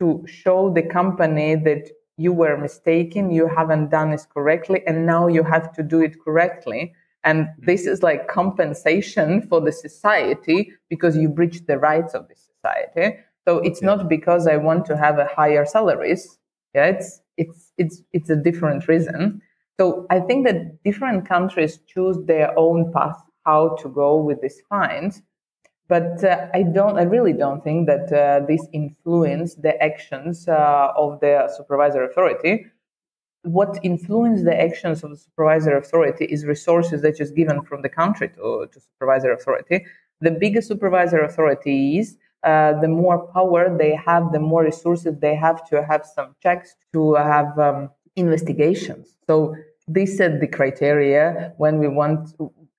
[0.00, 1.84] to show the company that
[2.24, 6.14] you were mistaken, you haven't done this correctly, and now you have to do it
[6.24, 6.80] correctly.
[7.22, 12.36] And this is like compensation for the society because you breached the rights of the
[12.50, 13.18] society.
[13.46, 16.38] So it's not because I want to have a higher salaries.
[16.74, 19.42] Yeah, it's it's it's it's a different reason.
[19.78, 24.60] So I think that different countries choose their own path how to go with these
[24.68, 25.22] fines.
[25.88, 30.92] But uh, I don't, I really don't think that uh, this influence the actions uh,
[30.96, 32.66] of the supervisory authority.
[33.42, 37.88] What influence the actions of the supervisory authority is resources that is given from the
[37.88, 39.86] country to, to supervisory authority.
[40.20, 45.36] The bigger supervisory authority is, uh, the more power they have, the more resources they
[45.36, 49.16] have to have some checks, to have um, investigations.
[49.26, 49.54] So
[49.86, 52.34] this is the criteria when we want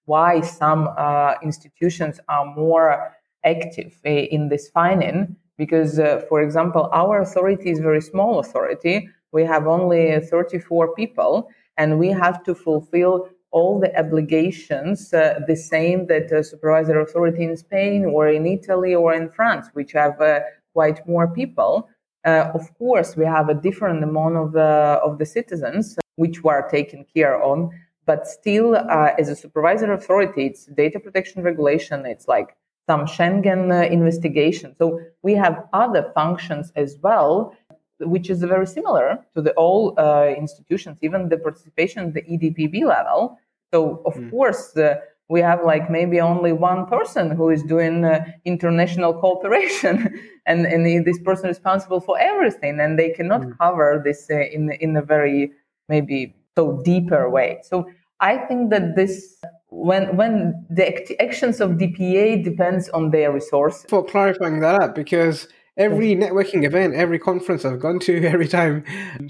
[0.05, 5.35] why some uh, institutions are more active uh, in this finding.
[5.57, 9.09] Because, uh, for example, our authority is very small authority.
[9.31, 15.55] We have only 34 people, and we have to fulfill all the obligations uh, the
[15.55, 20.19] same that a supervisory authority in Spain or in Italy or in France, which have
[20.21, 20.41] uh,
[20.73, 21.89] quite more people.
[22.27, 27.05] Uh, of course, we have a different amount of, of the citizens which were taken
[27.15, 27.71] care on,
[28.05, 32.05] but still, uh, as a supervisory authority, it's data protection regulation.
[32.05, 32.55] It's like
[32.89, 34.75] some Schengen uh, investigation.
[34.77, 37.55] So we have other functions as well,
[37.99, 42.83] which is very similar to the all uh, institutions, even the participation at the EDPB
[42.83, 43.37] level.
[43.73, 44.31] So of mm.
[44.31, 44.95] course, uh,
[45.29, 51.05] we have like maybe only one person who is doing uh, international cooperation and, and
[51.05, 53.57] this person is responsible for everything and they cannot mm.
[53.57, 55.51] cover this uh, in, in a very
[55.89, 57.59] maybe so deeper way.
[57.63, 59.37] So I think that this
[59.69, 63.85] when when the actions of DPA depends on their resources.
[63.89, 68.83] For clarifying that up, because every networking event, every conference I've gone to, every time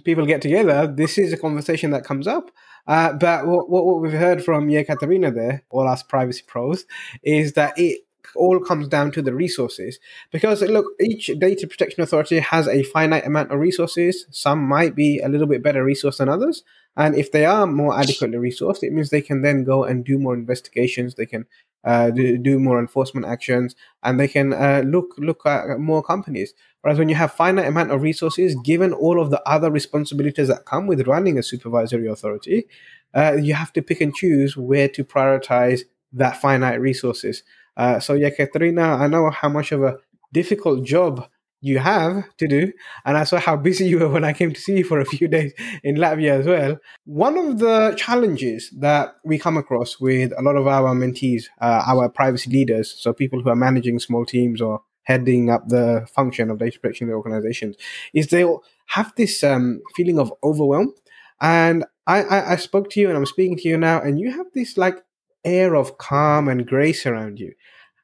[0.04, 2.52] people get together, this is a conversation that comes up.
[2.88, 6.86] Uh, but what, what we've heard from Yekaterina there, all us privacy pros,
[7.22, 8.02] is that it
[8.36, 10.00] all comes down to the resources.
[10.32, 14.26] Because look, each data protection authority has a finite amount of resources.
[14.32, 16.64] Some might be a little bit better resourced than others.
[16.96, 20.18] And if they are more adequately resourced, it means they can then go and do
[20.18, 21.16] more investigations.
[21.16, 21.46] They can
[21.84, 26.54] uh, do, do, more enforcement actions, and they can uh, look look at more companies.
[26.82, 30.66] Whereas when you have finite amount of resources, given all of the other responsibilities that
[30.66, 32.66] come with running a supervisory authority,
[33.14, 35.82] uh, you have to pick and choose where to prioritize
[36.14, 37.44] that finite resources.
[37.76, 39.98] Uh, so yeah, Katerina, I know how much of a
[40.34, 41.28] difficult job
[41.62, 42.72] you have to do.
[43.06, 45.06] And I saw how busy you were when I came to see you for a
[45.06, 46.78] few days in Latvia as well.
[47.06, 51.84] One of the challenges that we come across with a lot of our mentees, uh,
[51.88, 56.50] our privacy leaders, so people who are managing small teams or heading up the function
[56.50, 57.76] of data protection in the organizations,
[58.14, 60.94] is they'll have this um, feeling of overwhelm.
[61.40, 64.32] And I, I, I spoke to you and I'm speaking to you now, and you
[64.32, 64.98] have this like
[65.44, 67.54] air of calm and grace around you.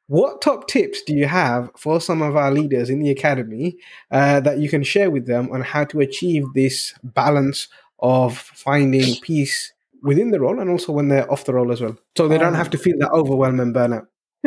[0.08, 3.78] What top tips do you have for some of our leaders in the academy
[4.12, 7.68] uh, that you can share with them on how to achieve this balance
[8.00, 11.98] of finding peace within the role and also when they're off the role as well?
[12.18, 14.08] So they don't have to feel that overwhelm and burnout.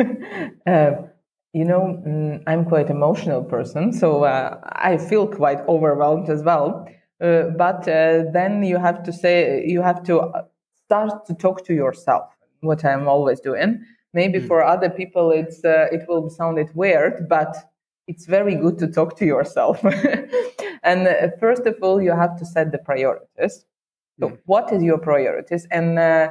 [0.67, 1.07] uh,
[1.53, 6.87] you know, mm, I'm quite emotional person, so uh, I feel quite overwhelmed as well.
[7.19, 10.43] Uh, but uh, then you have to say, you have to uh,
[10.85, 13.83] start to talk to yourself, what I'm always doing.
[14.13, 14.47] Maybe mm.
[14.47, 17.55] for other people, it's uh, it will sound it weird, but
[18.07, 19.83] it's very good to talk to yourself.
[20.83, 23.65] and uh, first of all, you have to set the priorities.
[24.19, 24.37] So, mm.
[24.45, 25.67] what is your priorities?
[25.71, 26.29] And uh,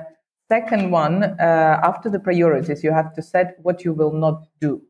[0.48, 4.82] second one, after the priorities, you have to set what you will not do.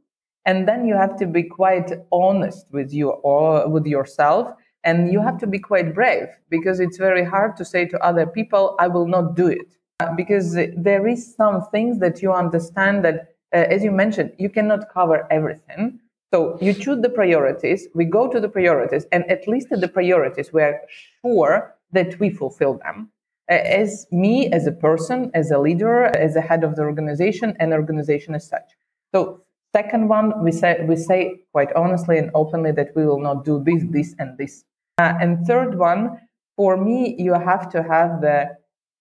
[0.45, 4.49] And then you have to be quite honest with you or with yourself
[4.87, 8.25] and you have to be quite brave because it's very hard to say to other
[8.25, 9.77] people, I will not do it.
[10.17, 14.93] Because there is some things that you understand that, uh, as you mentioned, you cannot
[14.93, 16.01] cover everything.
[16.35, 19.89] So you choose the priorities, we go to the priorities, and at least at the
[19.89, 20.81] priorities, we're
[21.23, 23.11] sure that we fulfill them.
[23.51, 27.57] Uh, as me, as a person, as a leader, as a head of the organization,
[27.59, 28.69] and organization as such.
[29.15, 29.41] So
[29.75, 33.63] second one, we say, we say quite honestly and openly that we will not do
[33.65, 34.65] this, this, and this.
[34.99, 36.21] Uh, and third one,
[36.57, 38.57] for me, you have to have the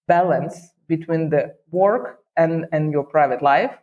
[0.07, 3.77] balance between the work and, and your private life.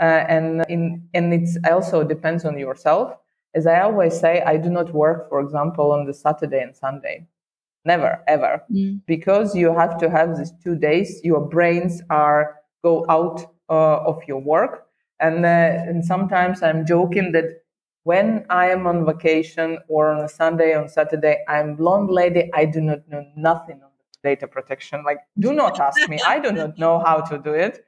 [0.00, 3.16] Uh, and in, and it's also depends on yourself.
[3.54, 7.26] As I always say, I do not work, for example, on the Saturday and Sunday.
[7.84, 8.62] Never, ever.
[8.72, 9.02] Mm.
[9.06, 14.22] Because you have to have these two days, your brains are go out uh, of
[14.26, 14.86] your work.
[15.20, 15.48] And, uh,
[15.88, 17.62] and sometimes I'm joking that
[18.02, 22.50] when I am on vacation or on a Sunday, on Saturday, I'm blonde lady.
[22.52, 23.90] I do not know nothing on
[24.24, 25.04] data protection.
[25.04, 26.18] Like, do not ask me.
[26.26, 27.86] I do not know how to do it.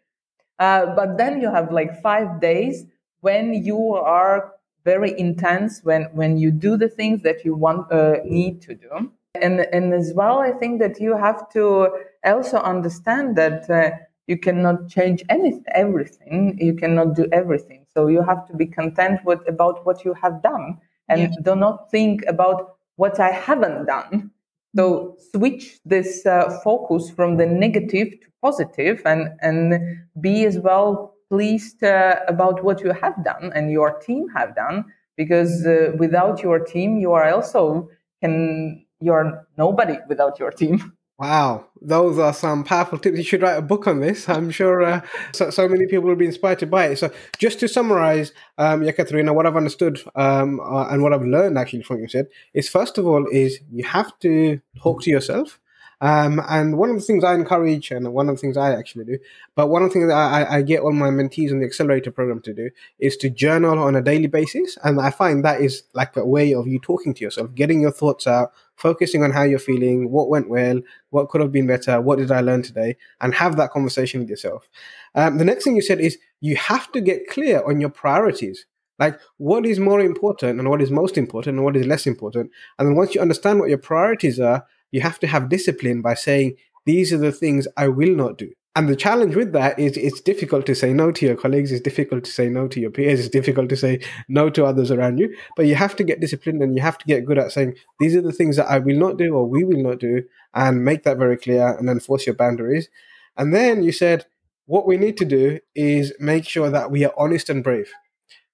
[0.59, 2.85] Uh, but then you have like five days
[3.21, 4.53] when you are
[4.85, 9.11] very intense, when, when you do the things that you want, uh, need to do.
[9.35, 11.91] And, and as well, I think that you have to
[12.25, 13.91] also understand that uh,
[14.27, 16.57] you cannot change anything, everything.
[16.61, 17.85] You cannot do everything.
[17.93, 21.29] So you have to be content with about what you have done and yeah.
[21.43, 24.31] do not think about what I haven't done.
[24.77, 31.15] So switch this uh, focus from the negative to positive and, and be as well
[31.31, 34.85] pleased uh, about what you have done and your team have done
[35.17, 37.89] because uh, without your team you are also
[38.23, 43.17] can you're nobody without your team Wow, those are some powerful tips.
[43.17, 44.29] You should write a book on this.
[44.29, 45.01] I'm sure uh,
[45.33, 46.99] so, so, many people will be inspired to buy it.
[46.99, 51.57] So, just to summarize, um, Jekaterina, what I've understood um, uh, and what I've learned
[51.57, 55.11] actually from what you said is first of all is you have to talk to
[55.11, 55.59] yourself.
[56.03, 59.07] Um, and one of the things I encourage, and one of the things I actually
[59.07, 59.19] do,
[59.55, 62.43] but one of the things I, I get all my mentees in the accelerator program
[62.43, 64.77] to do is to journal on a daily basis.
[64.85, 67.93] And I find that is like a way of you talking to yourself, getting your
[67.93, 72.01] thoughts out, focusing on how you're feeling, what went well, what could have been better,
[72.01, 74.69] what did I learn today, and have that conversation with yourself.
[75.15, 78.67] Um, the next thing you said is you have to get clear on your priorities.
[78.99, 82.51] Like what is more important and what is most important and what is less important.
[82.79, 86.15] And then once you understand what your priorities are, you have to have discipline by
[86.15, 88.53] saying, these are the things I will not do.
[88.77, 91.81] And the challenge with that is it's difficult to say no to your colleagues, it's
[91.81, 95.17] difficult to say no to your peers, it's difficult to say no to others around
[95.17, 95.35] you.
[95.57, 98.15] But you have to get disciplined and you have to get good at saying, these
[98.15, 101.05] are the things that I will not do or we will not do, and make
[101.05, 102.91] that very clear and enforce your boundaries.
[103.39, 104.27] And then you said,
[104.67, 107.91] what we need to do is make sure that we are honest and brave.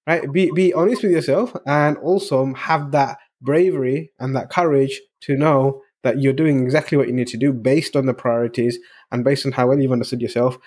[0.07, 0.31] Right?
[0.31, 5.81] Be be honest with yourself and also have that bravery and that courage to know
[6.03, 8.77] that you're doing exactly what you need to do based on the priorities
[9.13, 10.57] and based on how well you've understood yourself.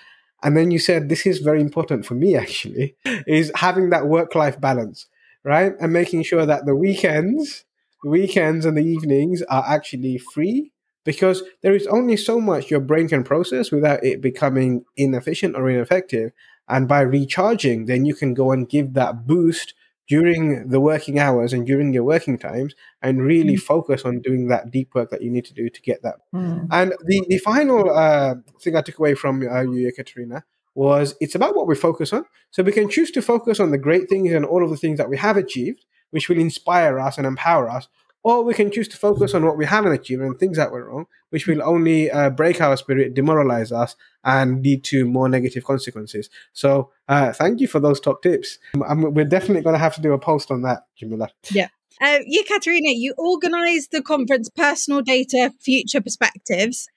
[0.41, 2.95] And then you said, this is very important for me actually,
[3.27, 5.05] is having that work life balance,
[5.43, 5.73] right?
[5.79, 7.65] And making sure that the weekends,
[8.03, 10.71] weekends and the evenings are actually free
[11.03, 15.69] because there is only so much your brain can process without it becoming inefficient or
[15.69, 16.31] ineffective.
[16.69, 19.73] And by recharging, then you can go and give that boost
[20.07, 23.61] during the working hours and during your working times and really mm.
[23.61, 26.15] focus on doing that deep work that you need to do to get that.
[26.33, 26.67] Mm.
[26.71, 30.43] And the, the final uh, thing I took away from uh, you, Katerina,
[30.75, 32.23] was it's about what we focus on.
[32.51, 34.97] So we can choose to focus on the great things and all of the things
[34.97, 37.87] that we have achieved, which will inspire us and empower us,
[38.23, 40.89] or we can choose to focus on what we haven't achieved and things that were
[40.89, 45.63] wrong, which will only uh, break our spirit, demoralize us, and lead to more negative
[45.63, 46.29] consequences.
[46.53, 48.57] So, uh, thank you for those top tips.
[48.85, 51.29] Um, we're definitely going to have to do a post on that, Jamila.
[51.51, 51.69] Yeah.
[51.99, 56.87] Uh, yeah, Katerina, you organised the conference Personal Data Future Perspectives.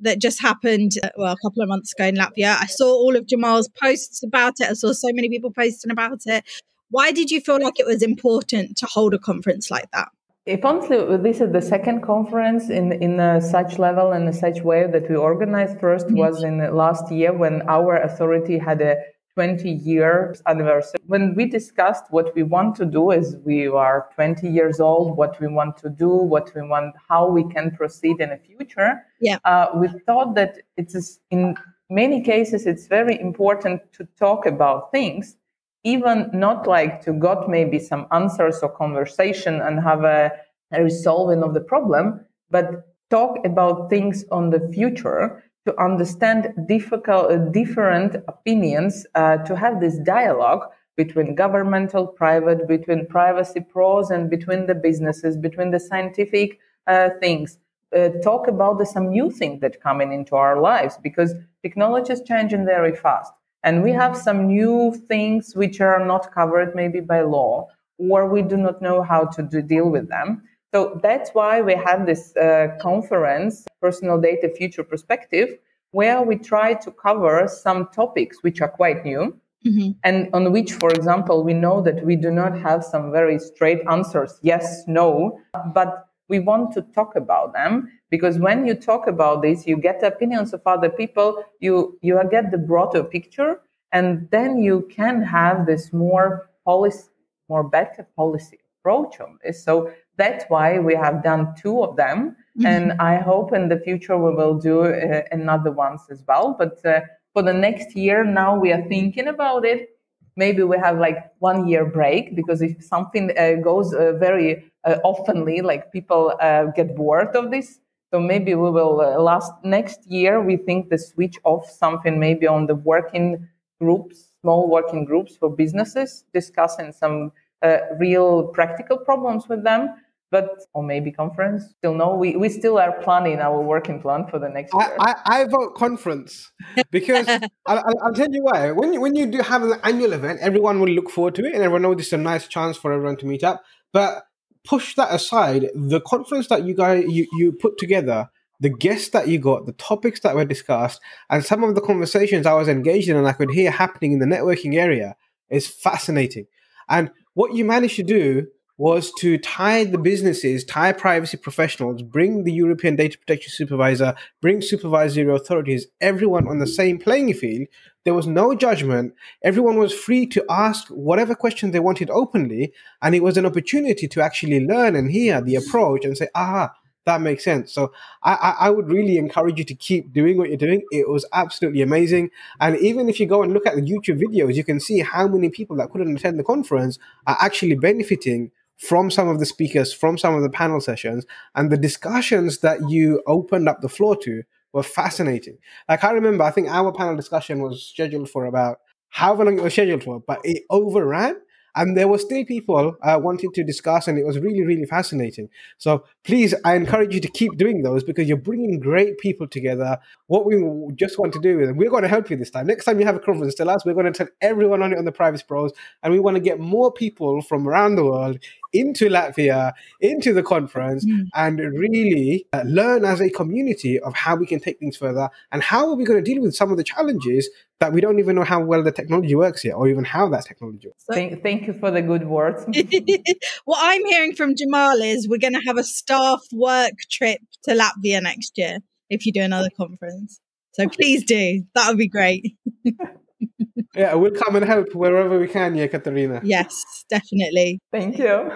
[0.00, 2.56] that just happened, uh, well, a couple of months ago in Latvia.
[2.60, 4.68] I saw all of Jamal's posts about it.
[4.68, 6.44] I saw so many people posting about it.
[6.90, 10.08] Why did you feel like it was important to hold a conference like that?
[10.46, 14.86] If honestly, this is the second conference in in uh, such level and such way
[14.86, 15.78] that we organized.
[15.78, 16.18] 1st mm-hmm.
[16.18, 18.96] was in last year when our authority had a
[19.34, 21.00] 20 years anniversary.
[21.06, 25.40] When we discussed what we want to do as we are 20 years old, what
[25.40, 29.38] we want to do, what we want, how we can proceed in the future, yeah.
[29.44, 31.56] Uh, we thought that it's in
[31.90, 35.36] many cases it's very important to talk about things
[35.84, 40.32] even not like to got maybe some answers or conversation and have a,
[40.72, 42.20] a resolving of the problem,
[42.50, 49.56] but talk about things on the future to understand difficult, uh, different opinions, uh, to
[49.56, 55.80] have this dialogue between governmental, private, between privacy pros and between the businesses, between the
[55.80, 57.58] scientific uh, things.
[57.94, 62.22] Uh, talk about the, some new things that coming into our lives because technology is
[62.22, 63.32] changing very fast.
[63.64, 68.42] And we have some new things which are not covered maybe by law, or we
[68.42, 70.42] do not know how to do, deal with them.
[70.72, 75.48] So that's why we have this uh, conference, Personal Data Future Perspective,
[75.92, 79.36] where we try to cover some topics which are quite new.
[79.64, 79.92] Mm-hmm.
[80.02, 83.80] And on which, for example, we know that we do not have some very straight
[83.88, 85.40] answers, yes, no,
[85.72, 90.00] but we want to talk about them because when you talk about this you get
[90.00, 91.44] the opinions of other people.
[91.60, 93.60] You you get the broader picture
[93.92, 97.08] and then you can have this more policy
[97.48, 99.62] more better policy approach on this.
[99.62, 102.36] So that's why we have done two of them.
[102.56, 102.66] Mm-hmm.
[102.66, 106.54] and i hope in the future we will do uh, another ones as well.
[106.56, 107.00] But uh,
[107.32, 109.93] for the next year now we are thinking about it
[110.36, 114.96] maybe we have like one year break because if something uh, goes uh, very uh,
[115.04, 117.80] oftenly like people uh, get bored of this
[118.12, 122.46] so maybe we will uh, last next year we think the switch off something maybe
[122.46, 123.48] on the working
[123.80, 127.32] groups small working groups for businesses discussing some
[127.62, 129.94] uh, real practical problems with them
[130.30, 131.64] but or maybe conference.
[131.78, 134.96] Still no, we, we still are planning our working plan for the next year.
[134.98, 136.50] I, I, I vote conference
[136.90, 137.28] because
[137.66, 138.72] I'll, I'll, tell you why.
[138.72, 141.54] When you, when you do have an annual event, everyone will look forward to it,
[141.54, 143.62] and everyone knows this is a nice chance for everyone to meet up.
[143.92, 144.24] But
[144.64, 148.30] push that aside, the conference that you guys you, you put together.
[148.60, 152.46] The guests that you got, the topics that were discussed, and some of the conversations
[152.46, 155.16] I was engaged in and I could hear happening in the networking area
[155.50, 156.46] is fascinating.
[156.88, 158.46] And what you managed to do
[158.76, 164.60] was to tie the businesses, tie privacy professionals, bring the European Data Protection Supervisor, bring
[164.60, 167.68] supervisory authorities, everyone on the same playing field.
[168.04, 169.14] There was no judgment.
[169.42, 172.72] Everyone was free to ask whatever question they wanted openly.
[173.00, 176.72] And it was an opportunity to actually learn and hear the approach and say, aha,
[177.06, 177.72] that makes sense.
[177.72, 180.82] So I, I, I, would really encourage you to keep doing what you're doing.
[180.90, 182.30] It was absolutely amazing.
[182.60, 185.28] And even if you go and look at the YouTube videos, you can see how
[185.28, 189.92] many people that couldn't attend the conference are actually benefiting from some of the speakers,
[189.92, 194.16] from some of the panel sessions, and the discussions that you opened up the floor
[194.16, 195.56] to were fascinating.
[195.88, 199.62] Like I remember, I think our panel discussion was scheduled for about however long it
[199.62, 201.36] was scheduled for, but it overran
[201.76, 205.48] and there were still people uh, wanting to discuss and it was really really fascinating.
[205.78, 209.98] So please i encourage you to keep doing those because you're bringing great people together.
[210.26, 210.56] What we
[210.94, 212.66] just want to do is we're going to help you this time.
[212.66, 213.84] Next time you have a conference tell us.
[213.84, 215.72] We're going to tell everyone on it on the Privacy Pros
[216.02, 218.38] and we want to get more people from around the world
[218.74, 221.28] into Latvia, into the conference, mm.
[221.34, 225.62] and really uh, learn as a community of how we can take things further and
[225.62, 227.48] how are we going to deal with some of the challenges
[227.80, 230.44] that we don't even know how well the technology works yet or even how that
[230.44, 231.04] technology works.
[231.10, 232.64] Thank, thank you for the good words.
[233.64, 237.74] what I'm hearing from Jamal is we're going to have a staff work trip to
[237.74, 238.78] Latvia next year
[239.10, 240.40] if you do another conference.
[240.72, 241.64] So please do.
[241.74, 242.56] That would be great.
[243.94, 246.40] yeah, we'll come and help wherever we can, yeah, Katerina.
[246.42, 247.80] Yes, definitely.
[247.92, 248.50] Thank you.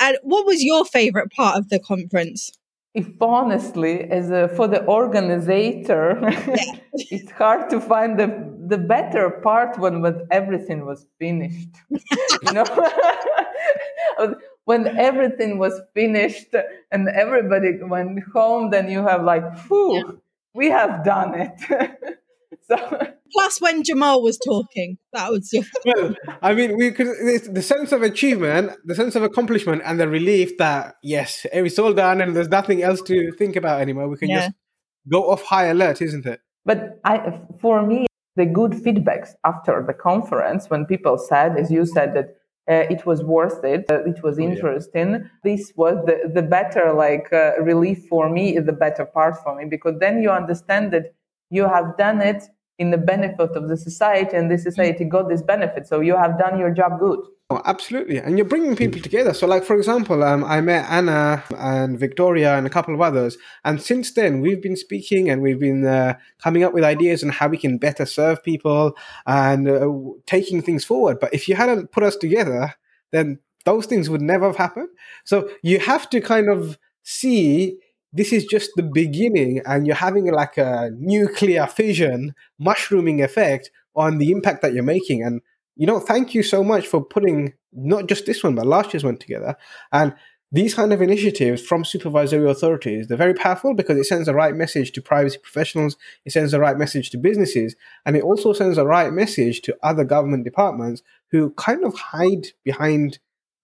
[0.00, 2.50] And what was your favorite part of the conference?
[2.94, 6.56] If honestly, as a, for the organizer, yeah.
[6.92, 11.68] it's hard to find the the better part when when everything was finished.
[11.90, 12.64] you know,
[14.64, 16.54] when everything was finished
[16.90, 20.02] and everybody went home, then you have like, whew, yeah.
[20.54, 22.18] we have done it.
[22.70, 25.64] So Plus, when Jamal was talking, that was your.
[25.84, 27.08] well, I mean, we could
[27.52, 31.92] the sense of achievement, the sense of accomplishment, and the relief that yes, it's all
[31.92, 34.08] done, and there's nothing else to think about anymore.
[34.08, 34.46] We can yeah.
[34.46, 34.52] just
[35.10, 36.40] go off high alert, isn't it?
[36.64, 38.06] But I, for me,
[38.36, 42.36] the good feedbacks after the conference, when people said, as you said, that
[42.70, 43.86] uh, it was worth it.
[43.90, 45.14] Uh, it was interesting.
[45.14, 45.28] Oh, yeah.
[45.44, 49.64] This was the, the better like uh, relief for me, the better part for me,
[49.64, 51.14] because then you understand that
[51.50, 52.44] you have done it
[52.78, 55.86] in the benefit of the society and the society got this benefit.
[55.86, 57.20] So you have done your job good.
[57.50, 58.18] Oh, absolutely.
[58.18, 59.32] And you're bringing people together.
[59.32, 63.38] So, like, for example, um, I met Anna and Victoria and a couple of others.
[63.64, 67.30] And since then, we've been speaking and we've been uh, coming up with ideas on
[67.30, 68.94] how we can better serve people
[69.26, 69.88] and uh,
[70.26, 71.20] taking things forward.
[71.20, 72.74] But if you hadn't put us together,
[73.12, 74.90] then those things would never have happened.
[75.24, 77.78] So, you have to kind of see
[78.12, 84.18] this is just the beginning and you're having like a nuclear fission mushrooming effect on
[84.18, 85.22] the impact that you're making.
[85.22, 85.40] And
[85.76, 89.04] you know, thank you so much for putting not just this one, but last year's
[89.04, 89.56] one together.
[89.92, 90.14] And
[90.50, 94.54] these kind of initiatives from supervisory authorities, they're very powerful because it sends the right
[94.54, 98.76] message to privacy professionals, it sends the right message to businesses, and it also sends
[98.76, 103.18] the right message to other government departments who kind of hide behind,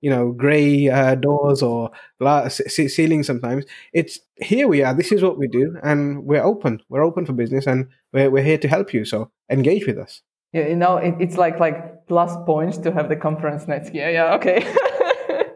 [0.05, 3.65] you know, grey uh, doors or glass ceilings sometimes.
[3.95, 6.83] It's here we are, this is what we do, and we're open.
[6.91, 9.07] We're open for business, and we're, we're here to help you.
[9.07, 10.21] So engage with us.
[10.53, 14.11] Yeah, you know, it, it's like like plus points to have the conference next year.
[14.11, 14.59] Yeah, okay.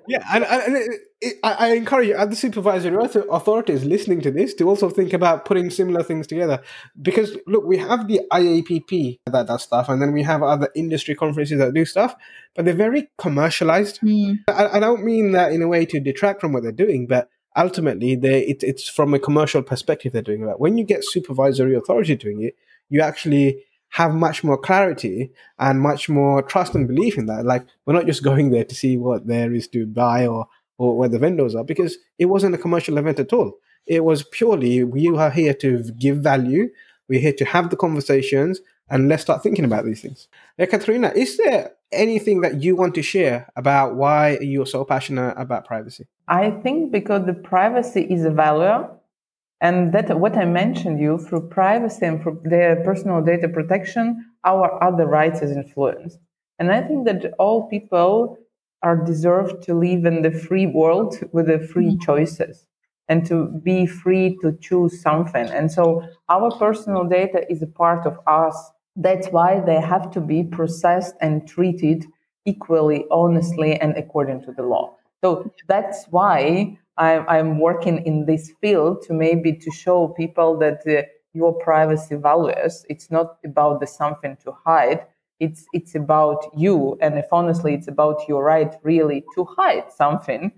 [0.09, 2.96] yeah, and, and it, it, I, encourage other supervisory
[3.30, 6.61] authorities listening to this to also think about putting similar things together.
[7.00, 11.14] Because look, we have the IAPP that does stuff, and then we have other industry
[11.14, 12.14] conferences that do stuff,
[12.54, 14.00] but they're very commercialized.
[14.00, 14.38] Mm.
[14.48, 17.28] I, I don't mean that in a way to detract from what they're doing, but
[17.56, 20.61] ultimately they it, it's from a commercial perspective they're doing that.
[20.61, 22.54] When you get supervisory authority doing it,
[22.88, 27.45] you actually have much more clarity and much more trust and belief in that.
[27.45, 30.97] Like we're not just going there to see what there is to buy or or
[30.97, 33.59] where the vendors are because it wasn't a commercial event at all.
[33.86, 36.68] It was purely we are here to give value.
[37.09, 38.61] We're here to have the conversations
[38.91, 40.28] and let's start thinking about these things.
[40.57, 45.34] Yeah, Katerina, is there anything that you want to share about why you're so passionate
[45.36, 46.07] about privacy?
[46.26, 48.89] I think because the privacy is a value
[49.61, 54.82] and that what I mentioned you through privacy and through the personal data protection, our
[54.82, 56.18] other rights is influenced.
[56.59, 58.38] And I think that all people
[58.82, 62.04] are deserved to live in the free world with the free mm-hmm.
[62.04, 62.66] choices
[63.09, 65.48] and to be free to choose something.
[65.48, 68.56] And so our personal data is a part of us.
[68.94, 72.04] That's why they have to be processed and treated
[72.44, 74.94] equally, honestly, and according to the law.
[75.24, 80.82] So that's why I'm, I'm working in this field to maybe to show people that
[80.86, 82.84] uh, your privacy values.
[82.88, 85.07] It's not about the something to hide.
[85.40, 90.51] It's it's about you, and if honestly, it's about your right really to hide something,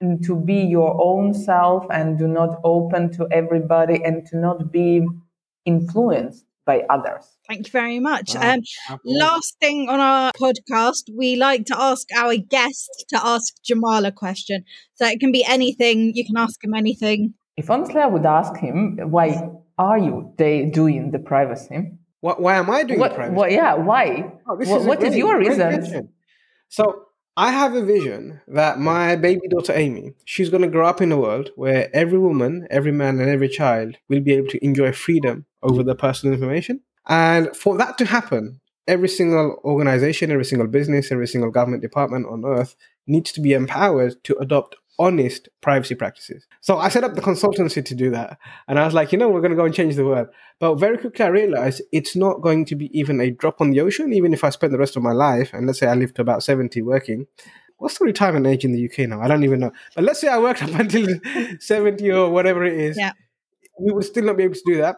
[0.00, 4.72] and to be your own self, and do not open to everybody, and to not
[4.72, 5.06] be
[5.64, 7.24] influenced by others.
[7.48, 8.34] Thank you very much.
[8.34, 8.54] Wow.
[8.54, 8.60] Um,
[9.04, 14.12] last thing on our podcast, we like to ask our guests to ask Jamal a
[14.12, 14.64] question.
[14.94, 16.12] So it can be anything.
[16.14, 17.34] You can ask him anything.
[17.56, 21.92] If honestly, I would ask him, why are you they doing the privacy?
[22.20, 23.36] What, why am I doing what, the privacy?
[23.36, 24.32] What, yeah, why?
[24.48, 26.10] Oh, what, is, what great, is your reason?
[26.68, 27.06] So
[27.40, 31.10] I have a vision that my baby daughter Amy, she's going to grow up in
[31.10, 34.92] a world where every woman, every man, and every child will be able to enjoy
[34.92, 36.82] freedom over their personal information.
[37.08, 42.26] And for that to happen, every single organization, every single business, every single government department
[42.26, 42.76] on earth
[43.06, 46.46] needs to be empowered to adopt honest privacy practices.
[46.60, 48.38] So I set up the consultancy to do that.
[48.68, 50.28] And I was like, you know, we're going to go and change the world.
[50.60, 53.80] But very quickly I realized it's not going to be even a drop on the
[53.80, 55.54] ocean, even if I spend the rest of my life.
[55.54, 57.26] And let's say I live to about 70 working.
[57.78, 59.22] What's the retirement age in the UK now?
[59.22, 59.72] I don't even know.
[59.94, 61.08] But let's say I worked up until
[61.60, 62.98] 70 or whatever it is.
[62.98, 63.12] Yeah.
[63.80, 64.96] We would still not be able to do that.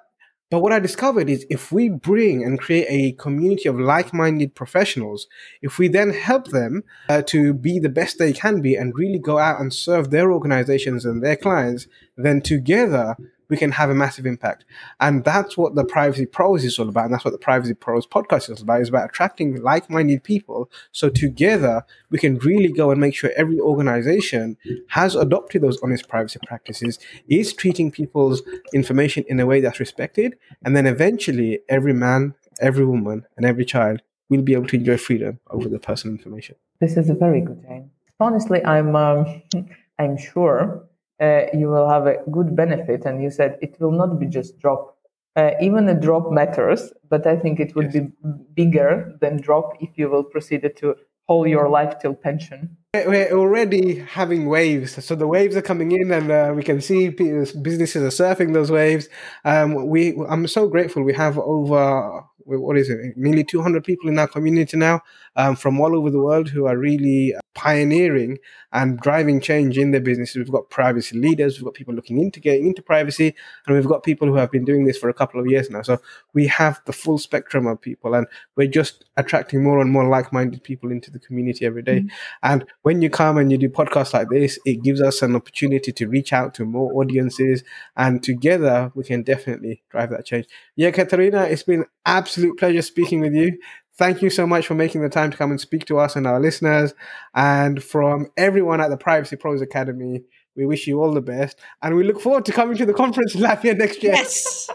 [0.53, 4.55] But what I discovered is if we bring and create a community of like minded
[4.55, 5.26] professionals,
[5.62, 9.18] if we then help them uh, to be the best they can be and really
[9.18, 11.86] go out and serve their organizations and their clients,
[12.18, 13.16] then together
[13.53, 14.64] we can have a massive impact.
[14.98, 17.05] And that's what the Privacy Pros is all about.
[17.05, 18.80] And that's what the Privacy Pros podcast is about.
[18.80, 20.70] It's about attracting like-minded people.
[20.90, 24.57] So together we can really go and make sure every organization
[24.88, 26.98] has adopted those honest privacy practices,
[27.28, 28.40] is treating people's
[28.72, 30.34] information in a way that's respected.
[30.64, 34.00] And then eventually every man, every woman, and every child
[34.30, 36.57] will be able to enjoy freedom over their personal information.
[36.80, 37.90] This is a very good aim.
[38.18, 39.42] Honestly, I'm um,
[39.98, 40.88] I'm sure
[41.23, 43.05] uh, you will have a good benefit.
[43.07, 44.99] And you said it will not be just drop.
[45.35, 48.05] Uh, even a drop matters, but I think it would yes.
[48.05, 48.12] be
[48.55, 50.97] bigger than drop if you will proceed to
[51.27, 52.77] hold your life till pension.
[52.95, 57.09] We're already having waves, so the waves are coming in, and uh, we can see
[57.09, 59.09] businesses are surfing those waves.
[59.47, 61.03] Um, we, I'm so grateful.
[61.03, 63.16] We have over what is it?
[63.16, 65.01] Nearly 200 people in our community now
[65.36, 68.38] um, from all over the world who are really pioneering
[68.72, 70.36] and driving change in their businesses.
[70.36, 73.34] We've got privacy leaders, we've got people looking into getting into privacy,
[73.66, 75.82] and we've got people who have been doing this for a couple of years now.
[75.82, 76.01] So
[76.32, 78.26] we have the full spectrum of people, and
[78.57, 82.01] we're just attracting more and more like-minded people into the community every day.
[82.01, 82.16] Mm-hmm.
[82.43, 85.93] And when you come and you do podcasts like this, it gives us an opportunity
[85.93, 87.62] to reach out to more audiences,
[87.97, 90.47] and together we can definitely drive that change.
[90.76, 91.84] Yeah, Katerina, it's been
[92.33, 93.59] absolute pleasure speaking with you.
[93.99, 96.26] Thank you so much for making the time to come and speak to us and
[96.26, 96.95] our listeners.
[97.35, 100.22] And from everyone at the Privacy Pros Academy,
[100.57, 101.59] we wish you all the best.
[101.83, 104.14] And we look forward to coming to the conference in Latvia next year.
[104.14, 104.70] Yes.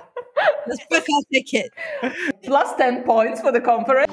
[0.67, 1.71] Let's book our ticket.
[2.43, 4.11] Plus 10 points for the conference.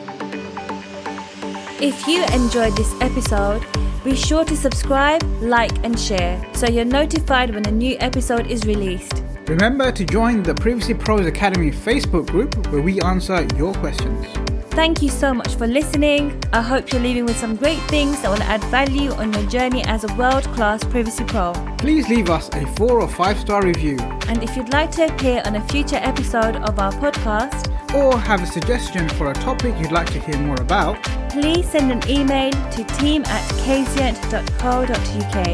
[1.82, 3.66] If you enjoyed this episode,
[4.04, 8.66] be sure to subscribe, like, and share so you're notified when a new episode is
[8.66, 9.22] released.
[9.48, 14.26] Remember to join the Privacy Pros Academy Facebook group where we answer your questions.
[14.74, 16.42] Thank you so much for listening.
[16.52, 19.84] I hope you're leaving with some great things that will add value on your journey
[19.84, 21.52] as a world class privacy pro.
[21.78, 23.96] Please leave us a four or five star review.
[24.28, 28.42] And if you'd like to appear on a future episode of our podcast, or have
[28.42, 32.50] a suggestion for a topic you'd like to hear more about, please send an email
[32.70, 35.46] to team at kazient.co.uk.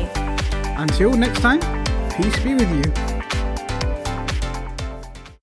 [0.79, 1.61] Until next time,
[2.11, 3.20] peace be with you.